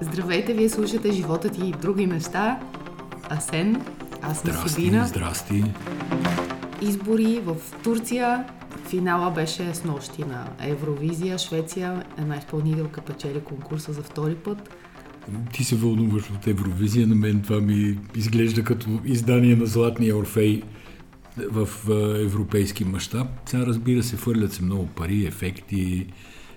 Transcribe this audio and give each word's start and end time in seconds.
Здравейте, 0.00 0.54
вие 0.54 0.68
слушате 0.68 1.12
живота 1.12 1.48
ти 1.48 1.66
и 1.66 1.72
други 1.72 2.06
неща. 2.06 2.60
Асен, 3.30 3.82
аз 4.22 4.40
съм 4.40 4.50
Здрасти, 4.50 4.70
Сибина. 4.70 5.06
здрасти. 5.06 5.64
Избори 6.82 7.40
в 7.44 7.56
Турция. 7.82 8.44
Финала 8.88 9.30
беше 9.30 9.74
с 9.74 9.84
нощи 9.84 10.24
на 10.24 10.48
Евровизия. 10.60 11.38
Швеция, 11.38 12.04
една 12.18 12.36
изпълнителка 12.36 13.00
печели 13.00 13.40
конкурса 13.40 13.92
за 13.92 14.02
втори 14.02 14.34
път. 14.34 14.70
Ти 15.52 15.64
се 15.64 15.76
вълнуваш 15.76 16.30
от 16.30 16.46
Евровизия, 16.46 17.06
на 17.06 17.14
мен 17.14 17.42
това 17.42 17.60
ми 17.60 17.98
изглежда 18.16 18.64
като 18.64 18.86
издание 19.04 19.56
на 19.56 19.66
Златния 19.66 20.16
Орфей 20.16 20.62
в 21.50 21.68
а, 21.90 22.22
европейски 22.22 22.84
мащаб. 22.84 23.26
Сега 23.46 23.66
разбира 23.66 24.02
се, 24.02 24.16
фърлят 24.16 24.52
се 24.52 24.62
много 24.62 24.86
пари, 24.86 25.26
ефекти, 25.26 26.06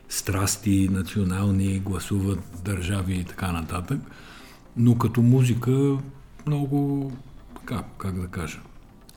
страсти, 0.10 0.90
национални, 0.92 1.80
гласуват 1.80 2.40
държави 2.66 3.14
и 3.14 3.24
така 3.24 3.52
нататък. 3.52 4.00
Но 4.78 4.98
като 4.98 5.22
музика 5.22 5.98
много, 6.48 7.12
така, 7.56 7.84
как 7.98 8.22
да 8.22 8.28
кажа, 8.28 8.60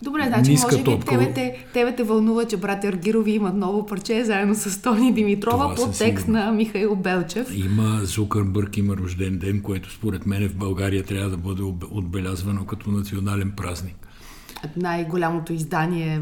Добре, 0.03 0.25
значи 0.27 0.51
Ниска 0.51 0.79
може 0.79 0.83
би 0.83 1.05
тебе 1.07 1.33
те, 1.35 1.67
тебе 1.73 1.97
те 1.97 2.03
вълнува, 2.03 2.45
че 2.45 2.57
брат 2.57 2.85
Ергирови 2.85 3.33
имат 3.33 3.57
ново 3.57 3.87
парче 3.87 4.25
заедно 4.25 4.55
с 4.55 4.83
Тони 4.83 5.13
Димитрова 5.13 5.75
по 5.75 5.85
текст 5.85 5.97
сигурност. 5.99 6.29
на 6.29 6.53
Михаил 6.53 6.97
Белчев. 6.97 7.57
Има 7.57 8.01
Зукърбърг, 8.03 8.77
има 8.77 8.97
рожден 8.97 9.39
ден, 9.39 9.61
което 9.61 9.93
според 9.93 10.27
мен 10.27 10.49
в 10.49 10.57
България 10.57 11.03
трябва 11.03 11.31
да 11.31 11.37
бъде 11.37 11.63
отбелязвано 11.91 12.65
като 12.65 12.91
национален 12.91 13.53
празник. 13.57 14.09
Най-голямото 14.77 15.53
издание, 15.53 16.21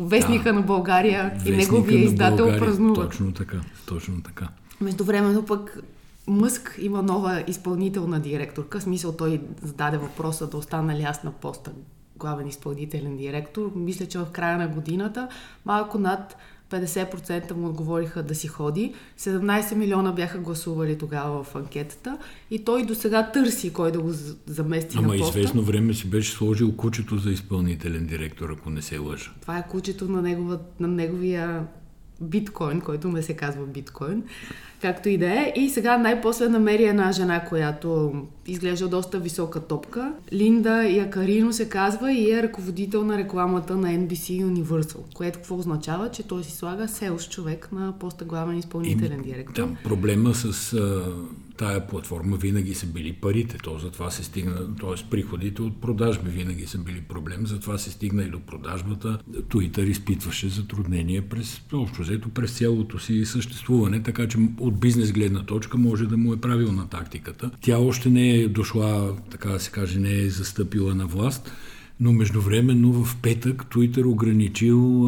вестника 0.00 0.44
Да. 0.44 0.52
на 0.52 0.62
България 0.62 1.32
и 1.46 1.50
неговия 1.50 2.04
издател 2.04 2.36
България. 2.36 2.60
празнуват. 2.60 3.10
Точно 3.10 3.32
така, 3.32 3.60
точно 3.86 4.22
така. 4.22 4.48
Междувременно 4.80 5.44
пък 5.44 5.78
Мъск 6.26 6.78
има 6.82 7.02
нова 7.02 7.44
изпълнителна 7.46 8.20
директорка. 8.20 8.80
В 8.80 8.82
смисъл 8.82 9.12
той 9.12 9.40
зададе 9.62 9.96
въпроса 9.96 10.46
да 10.46 10.56
остана 10.56 10.94
ли 10.94 11.02
аз 11.02 11.24
на 11.24 11.32
поста 11.32 11.72
главен 12.16 12.48
изпълнителен 12.48 13.16
директор. 13.16 13.72
Мисля, 13.76 14.06
че 14.06 14.18
в 14.18 14.26
края 14.32 14.58
на 14.58 14.68
годината 14.68 15.28
малко 15.64 15.98
над 15.98 16.36
50% 16.72 17.52
му 17.52 17.68
отговориха 17.68 18.22
да 18.22 18.34
си 18.34 18.48
ходи. 18.48 18.94
17 19.18 19.74
милиона 19.74 20.12
бяха 20.12 20.38
гласували 20.38 20.98
тогава 20.98 21.44
в 21.44 21.54
анкетата 21.54 22.18
и 22.50 22.64
той 22.64 22.86
до 22.86 22.94
сега 22.94 23.30
търси 23.30 23.72
кой 23.72 23.92
да 23.92 24.00
го 24.00 24.10
замести 24.46 24.96
Ама 24.98 25.08
на 25.08 25.18
поста. 25.18 25.38
известно 25.38 25.62
време 25.62 25.94
си 25.94 26.06
беше 26.10 26.32
сложил 26.32 26.76
кучето 26.76 27.18
за 27.18 27.30
изпълнителен 27.30 28.06
директор, 28.06 28.50
ако 28.58 28.70
не 28.70 28.82
се 28.82 28.98
лъжа. 28.98 29.30
Това 29.40 29.58
е 29.58 29.68
кучето 29.68 30.08
на, 30.08 30.22
негова, 30.22 30.58
на 30.80 30.88
неговия 30.88 31.66
биткоин, 32.20 32.80
който 32.80 33.08
не 33.08 33.22
се 33.22 33.34
казва 33.34 33.66
биткоин, 33.66 34.22
както 34.82 35.08
и 35.08 35.18
да 35.18 35.26
е. 35.26 35.52
И 35.56 35.70
сега 35.70 35.98
най-после 35.98 36.48
намери 36.48 36.84
една 36.84 37.12
жена, 37.12 37.44
която 37.44 38.12
изглежда 38.46 38.88
доста 38.88 39.18
висока 39.20 39.60
топка. 39.60 40.12
Линда 40.32 40.84
Якарино 40.84 41.52
се 41.52 41.68
казва 41.68 42.12
и 42.12 42.32
е 42.32 42.42
ръководител 42.42 43.04
на 43.04 43.18
рекламата 43.18 43.76
на 43.76 43.88
NBC 43.88 44.44
Universal, 44.44 45.14
което 45.14 45.38
какво 45.38 45.58
означава, 45.58 46.10
че 46.10 46.22
той 46.22 46.44
си 46.44 46.56
слага 46.56 46.88
селс 46.88 47.28
човек 47.28 47.68
на 47.72 47.98
поста 47.98 48.24
главен 48.24 48.58
изпълнителен 48.58 49.22
директор. 49.22 49.54
Там 49.54 49.76
проблема 49.84 50.34
с 50.34 50.72
а, 50.72 51.04
тая 51.56 51.86
платформа 51.86 52.36
винаги 52.36 52.74
са 52.74 52.86
били 52.86 53.12
парите. 53.12 53.58
То 53.58 53.78
затова 53.78 54.10
се 54.10 54.24
стигна, 54.24 54.76
т.е. 54.80 55.10
приходите 55.10 55.62
от 55.62 55.80
продажби 55.80 56.30
винаги 56.30 56.66
са 56.66 56.78
били 56.78 57.00
проблем. 57.00 57.46
Затова 57.46 57.78
се 57.78 57.90
стигна 57.90 58.22
и 58.22 58.30
до 58.30 58.40
продажбата. 58.40 59.18
Twitter 59.32 59.82
изпитваше 59.82 60.48
затруднения 60.48 61.28
през, 61.28 61.62
общо 61.72 62.02
взето, 62.02 62.28
през 62.28 62.58
цялото 62.58 62.98
си 62.98 63.24
съществуване, 63.24 64.02
така 64.02 64.28
че 64.28 64.38
от 64.60 64.71
бизнес 64.72 65.12
гледна 65.12 65.42
точка 65.42 65.78
може 65.78 66.06
да 66.06 66.16
му 66.16 66.32
е 66.32 66.36
правилна 66.36 66.88
тактиката. 66.88 67.50
Тя 67.60 67.78
още 67.78 68.10
не 68.10 68.30
е 68.30 68.48
дошла, 68.48 69.16
така 69.30 69.48
да 69.48 69.60
се 69.60 69.70
каже, 69.70 69.98
не 70.00 70.18
е 70.18 70.30
застъпила 70.30 70.94
на 70.94 71.06
власт, 71.06 71.52
но 72.00 72.12
междувременно 72.12 72.92
в 72.92 73.16
петък 73.22 73.64
Twitter 73.64 74.06
ограничил 74.06 75.06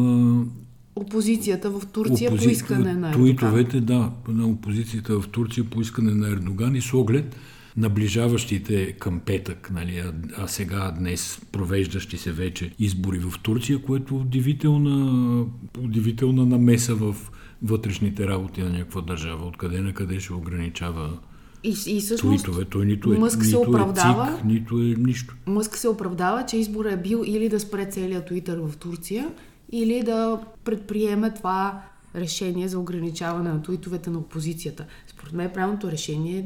Опозицията 0.95 1.69
в 1.69 1.81
Турция 1.93 2.29
по 2.31 2.37
Опози- 2.37 2.51
искане 2.51 2.93
на 2.93 3.09
Ердоган. 3.09 3.13
Туитовете, 3.13 3.81
да, 3.81 4.11
на 4.27 4.47
опозицията 4.47 5.19
в 5.19 5.27
Турция 5.27 5.63
по 5.63 5.81
искане 5.81 6.11
на 6.11 6.27
Ердоган 6.29 6.75
и 6.75 6.81
с 6.81 6.93
оглед 6.93 7.35
наближаващите 7.77 8.91
към 8.91 9.19
петък, 9.19 9.71
нали, 9.73 9.97
а, 9.97 10.13
а 10.37 10.47
сега 10.47 10.91
днес 10.99 11.41
провеждащи 11.51 12.17
се 12.17 12.31
вече 12.31 12.71
избори 12.79 13.19
в 13.19 13.33
Турция, 13.43 13.81
което 13.81 14.15
е 14.15 14.17
удивителна, 14.17 15.45
удивителна 15.79 16.45
намеса 16.45 16.95
в 16.95 17.15
вътрешните 17.63 18.27
работи 18.27 18.61
на 18.61 18.69
някаква 18.69 19.01
държава. 19.01 19.47
Откъде 19.47 19.81
на 19.81 19.93
къде 19.93 20.19
ще 20.19 20.33
ограничава 20.33 21.19
И, 21.63 21.69
и 21.69 21.99
всъщност 22.01 22.45
туитове. 22.45 22.65
Той 22.65 22.85
нито 22.85 23.13
е, 23.13 23.17
Мъск 23.17 23.45
се 23.45 23.57
нито 23.57 23.69
оправдава. 23.69 24.27
е 24.27 24.35
ЦИК, 24.35 24.43
нито 24.45 24.77
е 24.77 24.95
нищо. 24.97 25.35
Мъск 25.45 25.77
се 25.77 25.87
оправдава, 25.89 26.45
че 26.45 26.57
изборът 26.57 26.93
е 26.93 26.97
бил 26.97 27.23
или 27.25 27.49
да 27.49 27.59
спре 27.59 27.85
целият 27.85 28.25
Твитър 28.25 28.57
в 28.57 28.77
Турция, 28.77 29.31
или 29.71 30.03
да 30.03 30.41
предприеме 30.63 31.33
това 31.33 31.81
решение 32.15 32.67
за 32.67 32.79
ограничаване 32.79 33.49
на 33.49 33.61
твитовете 33.61 34.09
на 34.09 34.19
опозицията. 34.19 34.85
Според 35.07 35.33
мен 35.33 35.51
правилното 35.53 35.91
решение 35.91 36.37
е 36.39 36.45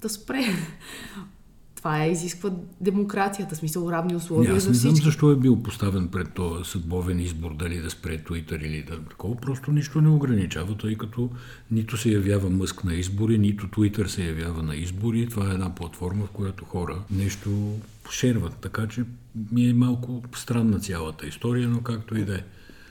да 0.00 0.08
спре. 0.08 0.44
Това 1.88 2.04
е, 2.04 2.10
изисква 2.10 2.50
демокрацията, 2.80 3.56
смисъл 3.56 3.90
равни 3.90 4.12
Не, 4.12 4.16
условия 4.16 4.54
аз 4.54 4.62
за 4.62 4.68
не 4.68 4.74
знам 4.74 4.92
всички. 4.92 5.04
защо 5.04 5.30
е 5.30 5.36
бил 5.36 5.62
поставен 5.62 6.08
пред 6.08 6.32
този 6.32 6.70
съдбовен 6.70 7.20
избор, 7.20 7.54
дали 7.54 7.78
да 7.78 7.90
спре 7.90 8.18
Twitter 8.18 8.66
или 8.66 8.82
да 8.82 8.98
такова. 8.98 9.36
Просто 9.36 9.72
нищо 9.72 10.00
не 10.00 10.08
ограничава, 10.08 10.76
тъй 10.76 10.96
като 10.96 11.30
нито 11.70 11.96
се 11.96 12.10
явява 12.10 12.50
мъск 12.50 12.84
на 12.84 12.94
избори, 12.94 13.38
нито 13.38 13.66
Twitter 13.66 14.06
се 14.06 14.24
явява 14.24 14.62
на 14.62 14.76
избори. 14.76 15.28
Това 15.28 15.50
е 15.50 15.54
една 15.54 15.74
платформа, 15.74 16.24
в 16.24 16.30
която 16.30 16.64
хора 16.64 17.02
нещо 17.10 17.74
шерват. 18.10 18.54
Така 18.60 18.88
че 18.88 19.04
ми 19.52 19.68
е 19.68 19.74
малко 19.74 20.22
странна 20.36 20.80
цялата 20.80 21.26
история, 21.26 21.68
но 21.68 21.80
както 21.80 22.18
и 22.18 22.24
да 22.24 22.34
е. 22.34 22.42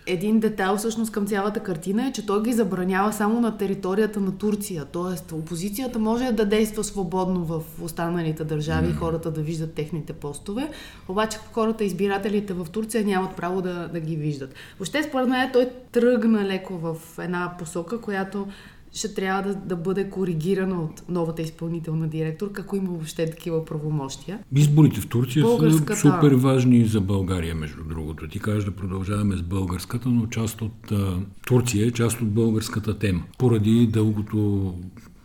Един 0.09 0.39
детайл 0.39 0.77
всъщност 0.77 1.11
към 1.11 1.27
цялата 1.27 1.59
картина 1.59 2.07
е, 2.07 2.11
че 2.11 2.25
той 2.25 2.43
ги 2.43 2.53
забранява 2.53 3.13
само 3.13 3.41
на 3.41 3.57
територията 3.57 4.19
на 4.19 4.37
Турция. 4.37 4.85
Тоест, 4.85 5.31
опозицията 5.31 5.99
може 5.99 6.31
да 6.31 6.45
действа 6.45 6.83
свободно 6.83 7.45
в 7.45 7.63
останалите 7.81 8.43
държави 8.43 8.89
и 8.89 8.93
хората 8.93 9.31
да 9.31 9.41
виждат 9.41 9.73
техните 9.73 10.13
постове, 10.13 10.69
обаче 11.07 11.37
хората, 11.51 11.83
избирателите 11.83 12.53
в 12.53 12.67
Турция 12.71 13.05
нямат 13.05 13.35
право 13.35 13.61
да, 13.61 13.87
да 13.93 13.99
ги 13.99 14.15
виждат. 14.15 14.53
Въобще, 14.79 15.03
според 15.03 15.27
мен, 15.27 15.49
той 15.53 15.69
тръгна 15.91 16.45
леко 16.45 16.77
в 16.77 16.97
една 17.19 17.53
посока, 17.59 18.01
която 18.01 18.47
ще 18.97 19.13
трябва 19.13 19.41
да, 19.41 19.55
да 19.55 19.75
бъде 19.75 20.09
коригирана 20.09 20.81
от 20.81 21.03
новата 21.09 21.41
изпълнителна 21.41 22.07
директорка, 22.07 22.61
ако 22.61 22.75
има 22.75 22.89
въобще 22.89 23.29
такива 23.29 23.65
правомощия. 23.65 24.39
Изборите 24.55 25.01
в 25.01 25.07
Турция 25.07 25.43
Българската- 25.43 25.95
са 25.95 26.01
супер 26.01 26.31
важни 26.35 26.85
за 26.85 27.01
България, 27.01 27.55
между 27.55 27.83
другото. 27.83 28.27
Ти 28.27 28.39
кажеш 28.39 28.63
да 28.63 28.71
продължаваме 28.71 29.37
с 29.37 29.41
българската, 29.41 30.09
но 30.09 30.27
част 30.27 30.61
от 30.61 30.91
а, 30.91 31.19
Турция 31.47 31.87
е 31.87 31.91
част 31.91 32.21
от 32.21 32.27
българската 32.29 32.99
тема. 32.99 33.23
Поради 33.37 33.87
дългото 33.87 34.73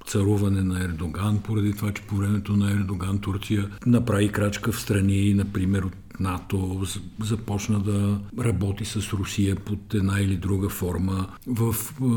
царуване 0.07 0.63
на 0.63 0.85
Ердоган, 0.85 1.39
поради 1.39 1.73
това, 1.73 1.93
че 1.93 2.03
по 2.03 2.17
времето 2.17 2.57
на 2.57 2.71
Ердоган 2.71 3.19
Турция 3.19 3.69
направи 3.87 4.29
крачка 4.29 4.73
в 4.73 4.81
страни, 4.81 5.35
например 5.35 5.83
от 5.83 5.93
НАТО, 6.21 6.87
започна 7.21 7.81
да 7.81 8.21
работи 8.39 8.85
с 8.85 9.13
Русия 9.13 9.57
под 9.57 9.95
една 9.95 10.21
или 10.21 10.37
друга 10.37 10.69
форма. 10.69 11.27
В, 11.47 11.75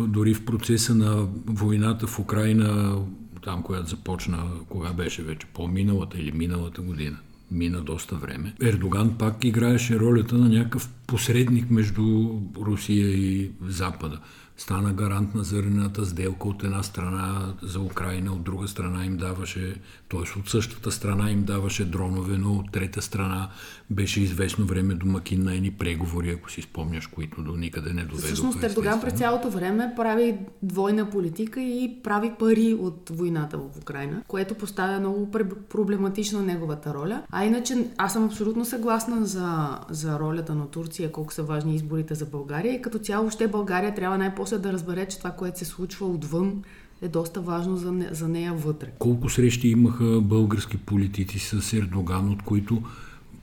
дори 0.08 0.34
в 0.34 0.46
процеса 0.46 0.96
на 0.96 1.28
войната 1.46 2.08
в 2.08 2.20
Украина 2.20 2.98
там, 3.46 3.64
която 3.64 3.90
започна, 3.90 4.44
кога 4.70 4.94
беше 4.94 5.24
вече, 5.24 5.48
по-миналата 5.54 6.20
или 6.20 6.32
миналата 6.32 6.82
година. 6.82 7.18
Мина 7.52 7.82
доста 7.82 8.16
време. 8.16 8.54
Ердоган 8.62 9.18
пак 9.18 9.44
играеше 9.44 10.00
ролята 10.00 10.38
на 10.38 10.50
някакъв 10.50 10.90
посредник 11.08 11.72
между 11.72 12.30
Русия 12.58 13.08
и 13.08 13.52
Запада. 13.68 14.20
Стана 14.58 14.94
гарант 14.94 15.36
на 15.36 15.44
зърнената 15.44 16.06
сделка 16.06 16.48
от 16.48 16.64
една 16.64 16.84
страна 16.84 17.54
за 17.62 17.80
Украина, 17.80 18.34
от 18.34 18.44
друга 18.44 18.68
страна 18.68 19.06
им 19.06 19.18
даваше, 19.18 19.76
т.е. 20.10 20.40
от 20.40 20.50
същата 20.50 20.92
страна 20.92 21.32
им 21.32 21.44
даваше 21.44 21.86
дронове, 21.86 22.38
но 22.38 22.54
от 22.54 22.72
трета 22.72 23.02
страна 23.02 23.50
беше 23.90 24.22
известно 24.22 24.66
време 24.66 24.94
домакин 24.94 25.44
на 25.44 25.56
едни 25.56 25.72
преговори, 25.72 26.30
ако 26.30 26.52
си 26.52 26.62
спомняш, 26.62 27.08
които 27.08 27.42
до 27.42 27.56
никъде 27.56 27.94
не 27.94 28.02
доведоха. 28.02 28.28
Всъщност 28.28 28.64
Ердоган 28.64 29.02
през 29.02 29.14
цялото 29.14 29.50
време 29.50 29.94
прави 29.96 30.38
двойна 30.64 31.10
политика 31.10 31.62
и 31.62 32.00
прави 32.04 32.32
пари 32.40 32.74
от 32.74 33.10
войната 33.14 33.58
в 33.58 33.78
Украина, 33.82 34.22
което 34.28 34.56
поставя 34.56 35.00
много 35.00 35.32
проблематична 35.70 36.42
неговата 36.42 36.94
роля. 36.94 37.22
А 37.32 37.46
иначе 37.46 37.88
аз 37.98 38.14
съм 38.14 38.26
абсолютно 38.26 38.66
съгласна 38.66 39.26
за, 39.26 39.80
за 39.90 40.20
ролята 40.20 40.56
на 40.56 40.68
Турция, 40.68 40.95
колко 41.12 41.34
са 41.34 41.44
важни 41.44 41.76
изборите 41.76 42.16
за 42.16 42.26
България 42.26 42.74
и 42.74 42.82
като 42.82 43.00
цяло 43.00 43.32
ще 43.32 43.48
България 43.48 43.96
трябва 43.96 44.18
най-после 44.18 44.58
да 44.58 44.74
разбере, 44.74 45.06
че 45.06 45.18
това, 45.18 45.32
което 45.32 45.60
се 45.60 45.66
случва 45.66 46.06
отвън 46.06 46.64
е 47.02 47.08
доста 47.08 47.42
важно 47.42 47.78
за, 47.78 47.92
не, 47.92 48.10
за 48.12 48.28
нея 48.28 48.54
вътре. 48.54 48.92
Колко 49.00 49.30
срещи 49.30 49.68
имаха 49.68 50.22
български 50.22 50.78
политици 50.78 51.40
с 51.40 51.74
Ердоган, 51.74 52.32
от 52.32 52.42
които 52.42 52.84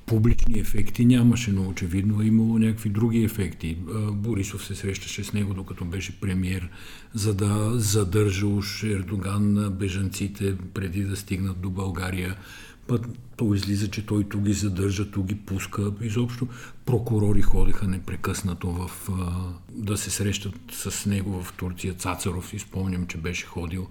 публични 0.06 0.60
ефекти 0.60 1.04
нямаше, 1.04 1.52
но 1.52 1.68
очевидно 1.68 2.22
е 2.22 2.26
имало 2.26 2.58
някакви 2.58 2.88
други 2.88 3.24
ефекти. 3.24 3.78
Борисов 4.12 4.64
се 4.64 4.74
срещаше 4.74 5.24
с 5.24 5.32
него, 5.32 5.54
докато 5.54 5.84
беше 5.84 6.20
премьер, 6.20 6.68
за 7.14 7.34
да 7.34 7.70
задържа 7.74 8.46
уж 8.46 8.82
Ердоган 8.82 9.52
на 9.52 9.70
бежанците 9.70 10.56
преди 10.74 11.02
да 11.04 11.16
стигнат 11.16 11.60
до 11.60 11.70
България. 11.70 12.36
Път 12.86 13.06
то 13.36 13.54
излиза, 13.54 13.90
че 13.90 14.06
той 14.06 14.24
тук 14.24 14.40
ги 14.40 14.52
задържа, 14.52 15.10
тук 15.10 15.26
ги 15.26 15.34
пуска. 15.34 15.92
Изобщо 16.00 16.48
прокурори 16.86 17.42
ходеха 17.42 17.88
непрекъснато 17.88 18.70
в, 18.70 18.90
а, 19.10 19.48
да 19.70 19.96
се 19.96 20.10
срещат 20.10 20.54
с 20.72 21.06
него 21.06 21.42
в 21.42 21.52
Турция. 21.52 21.94
Цацаров, 21.94 22.54
изпомням, 22.54 23.06
че 23.06 23.18
беше 23.18 23.46
ходил. 23.46 23.86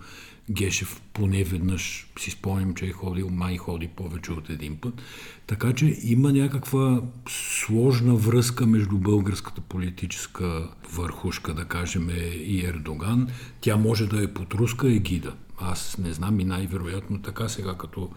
Гешев 0.50 1.02
поне 1.14 1.44
веднъж 1.44 2.08
си 2.20 2.32
спомням, 2.32 2.74
че 2.74 2.86
е 2.86 2.92
ходил, 2.92 3.30
май 3.30 3.58
ходи 3.58 3.88
повече 3.88 4.32
от 4.32 4.50
един 4.50 4.78
път. 4.78 5.02
Така 5.48 5.74
че 5.74 5.98
има 6.04 6.34
някаква 6.34 7.02
сложна 7.30 8.16
връзка 8.16 8.66
между 8.66 8.98
българската 8.98 9.62
политическа 9.62 10.70
върхушка, 10.94 11.54
да 11.54 11.66
кажем, 11.66 12.10
и 12.44 12.66
Ердоган. 12.66 13.28
Тя 13.62 13.78
може 13.78 14.08
да 14.08 14.24
е 14.24 14.34
под 14.34 14.54
руска 14.54 14.92
егида. 14.92 15.34
Аз 15.60 15.98
не 15.98 16.14
знам 16.14 16.40
и 16.40 16.44
най-вероятно 16.44 17.22
така 17.22 17.50
сега, 17.50 17.78
като 17.78 18.10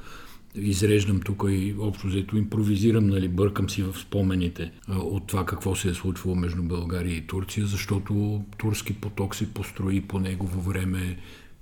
изреждам 0.54 1.20
тук 1.20 1.44
и 1.48 1.74
общо 1.78 2.06
взето 2.06 2.36
импровизирам, 2.36 3.06
нали, 3.06 3.28
бъркам 3.28 3.70
си 3.70 3.82
в 3.82 3.98
спомените 3.98 4.72
от 4.88 5.26
това 5.26 5.46
какво 5.46 5.74
се 5.74 5.88
е 5.88 5.94
случвало 5.94 6.36
между 6.36 6.62
България 6.62 7.16
и 7.16 7.26
Турция, 7.26 7.66
защото 7.66 8.44
турски 8.58 8.94
поток 8.94 9.34
се 9.34 9.54
построи 9.54 10.00
по 10.00 10.18
негово 10.18 10.60
време. 10.60 11.18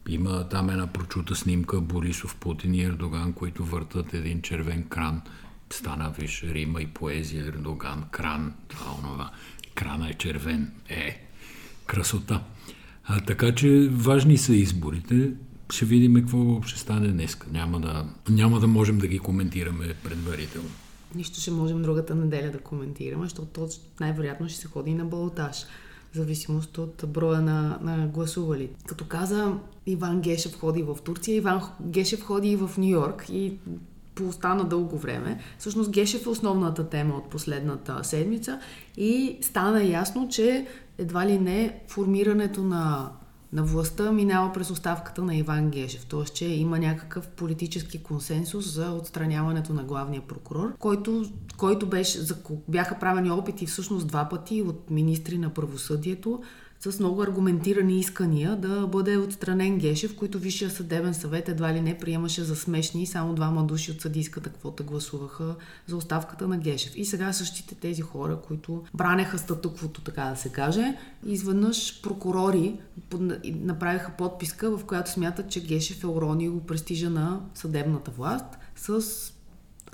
Има 0.08 0.48
там 0.48 0.70
една 0.70 0.86
прочута 0.86 1.34
снимка 1.34 1.80
Борисов, 1.80 2.36
Путин 2.36 2.74
и 2.74 2.82
Ердоган, 2.82 3.32
които 3.32 3.64
въртат 3.64 4.14
един 4.14 4.42
червен 4.42 4.84
кран. 4.88 5.22
Стана, 5.70 6.14
виж, 6.18 6.44
Рима 6.48 6.82
и 6.82 6.86
поезия, 6.86 7.46
Ердоган, 7.46 8.04
кран, 8.10 8.54
това, 8.68 8.86
онова. 8.98 9.30
Крана 9.74 10.08
е 10.08 10.14
червен. 10.14 10.72
Е, 10.88 11.26
красота. 11.86 12.42
А, 13.04 13.20
така 13.20 13.54
че 13.54 13.88
важни 13.92 14.38
са 14.38 14.54
изборите 14.54 15.30
ще 15.72 15.84
видим 15.84 16.14
какво 16.14 16.62
ще 16.62 16.80
стане 16.80 17.08
днес. 17.08 17.36
Няма 17.52 17.80
да, 17.80 18.06
няма 18.28 18.60
да 18.60 18.66
можем 18.66 18.98
да 18.98 19.06
ги 19.06 19.18
коментираме 19.18 19.94
предварително. 20.04 20.68
Нищо 21.14 21.40
ще 21.40 21.50
можем 21.50 21.82
другата 21.82 22.14
неделя 22.14 22.50
да 22.50 22.58
коментираме, 22.58 23.24
защото 23.24 23.68
най-вероятно 24.00 24.48
ще 24.48 24.58
се 24.58 24.68
ходи 24.68 24.94
на 24.94 25.04
балотаж 25.04 25.64
в 26.12 26.16
зависимост 26.16 26.78
от 26.78 27.04
броя 27.08 27.40
на, 27.40 27.78
на 27.82 28.06
гласували. 28.06 28.70
Като 28.86 29.04
каза 29.04 29.54
Иван 29.86 30.20
Гешев 30.20 30.58
ходи 30.58 30.82
в 30.82 30.96
Турция, 31.04 31.36
Иван 31.36 31.62
Гешев 31.80 32.22
ходи 32.22 32.48
и 32.48 32.56
в 32.56 32.70
Нью 32.78 32.88
Йорк 32.88 33.24
и 33.28 33.52
остана 34.28 34.64
дълго 34.64 34.98
време. 34.98 35.40
Всъщност 35.58 35.90
Гешев 35.90 36.26
е 36.26 36.28
основната 36.28 36.88
тема 36.88 37.14
от 37.14 37.30
последната 37.30 38.04
седмица 38.04 38.60
и 38.96 39.38
стана 39.40 39.84
ясно, 39.84 40.28
че 40.28 40.66
едва 40.98 41.26
ли 41.26 41.38
не 41.38 41.80
формирането 41.88 42.62
на 42.62 43.10
на 43.52 43.62
властта 43.62 44.12
минава 44.12 44.52
през 44.52 44.70
оставката 44.70 45.22
на 45.22 45.36
Иван 45.36 45.70
Гешев. 45.70 46.06
Т.е. 46.06 46.24
че 46.24 46.44
има 46.44 46.78
някакъв 46.78 47.28
политически 47.28 48.02
консенсус 48.02 48.74
за 48.74 48.90
отстраняването 48.90 49.74
на 49.74 49.84
главния 49.84 50.22
прокурор, 50.22 50.72
който, 50.78 51.24
който 51.56 51.86
беше, 51.86 52.20
за, 52.20 52.36
бяха 52.68 52.98
правени 52.98 53.30
опити 53.30 53.66
всъщност 53.66 54.06
два 54.06 54.28
пъти 54.28 54.62
от 54.62 54.90
министри 54.90 55.38
на 55.38 55.50
правосъдието 55.50 56.42
с 56.90 56.98
много 56.98 57.22
аргументирани 57.22 57.98
искания 57.98 58.56
да 58.56 58.86
бъде 58.86 59.16
отстранен 59.16 59.78
Гешев, 59.78 60.16
които 60.16 60.38
Висшия 60.38 60.70
съдебен 60.70 61.14
съвет 61.14 61.48
едва 61.48 61.74
ли 61.74 61.80
не 61.80 61.98
приемаше 61.98 62.42
за 62.42 62.56
смешни. 62.56 63.06
Само 63.06 63.34
двама 63.34 63.64
души 63.64 63.90
от 63.90 64.00
съдийската 64.00 64.50
квота 64.50 64.82
гласуваха 64.82 65.54
за 65.86 65.96
оставката 65.96 66.48
на 66.48 66.58
Гешев. 66.58 66.92
И 66.96 67.04
сега 67.04 67.32
същите 67.32 67.74
тези 67.74 68.02
хора, 68.02 68.38
които 68.46 68.82
бранеха 68.94 69.38
статуквото, 69.38 70.00
така 70.00 70.24
да 70.24 70.36
се 70.36 70.48
каже, 70.48 70.96
изведнъж 71.26 72.02
прокурори 72.02 72.80
направиха 73.44 74.12
подписка, 74.18 74.76
в 74.76 74.84
която 74.84 75.10
смятат, 75.10 75.50
че 75.50 75.64
Гешев 75.64 76.02
е 76.02 76.06
уронил 76.06 76.60
престижа 76.60 77.10
на 77.10 77.40
съдебната 77.54 78.10
власт 78.10 78.58
с 78.76 79.31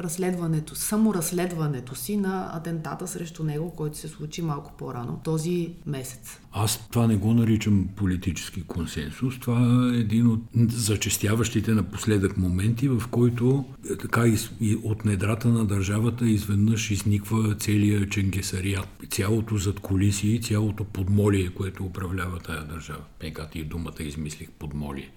разследването, 0.01 0.75
саморазследването 0.75 1.95
си 1.95 2.17
на 2.17 2.51
атентата 2.53 3.09
срещу 3.09 3.45
него, 3.45 3.71
който 3.77 3.99
се 3.99 4.09
случи 4.09 4.43
малко 4.43 4.73
по-рано 4.79 5.21
този 5.25 5.73
месец. 5.87 6.41
Аз 6.53 6.89
това 6.89 7.07
не 7.07 7.17
го 7.17 7.35
наричам 7.35 7.89
политически 7.97 8.63
консенсус. 8.63 9.39
Това 9.41 9.91
е 9.95 9.99
един 9.99 10.27
от 10.27 10.41
зачестяващите 10.71 11.71
напоследък 11.71 12.37
моменти, 12.37 12.89
в 12.89 13.03
който 13.11 13.65
е, 13.91 13.97
така 13.97 14.27
и 14.61 14.77
от 14.83 15.05
недрата 15.05 15.49
на 15.49 15.65
държавата 15.65 16.29
изведнъж 16.29 16.91
изниква 16.91 17.55
целият 17.55 18.11
ченгесарият. 18.11 18.89
Цялото 19.11 19.57
зад 19.57 19.81
колисии, 19.81 20.43
цялото 20.43 20.85
подмолие, 20.85 21.51
което 21.51 21.85
управлява 21.85 22.39
тая 22.39 22.65
държава. 22.65 23.03
Пекат 23.19 23.55
и 23.55 23.65
думата 23.65 23.95
измислих 24.01 24.51
подмолие. 24.51 25.11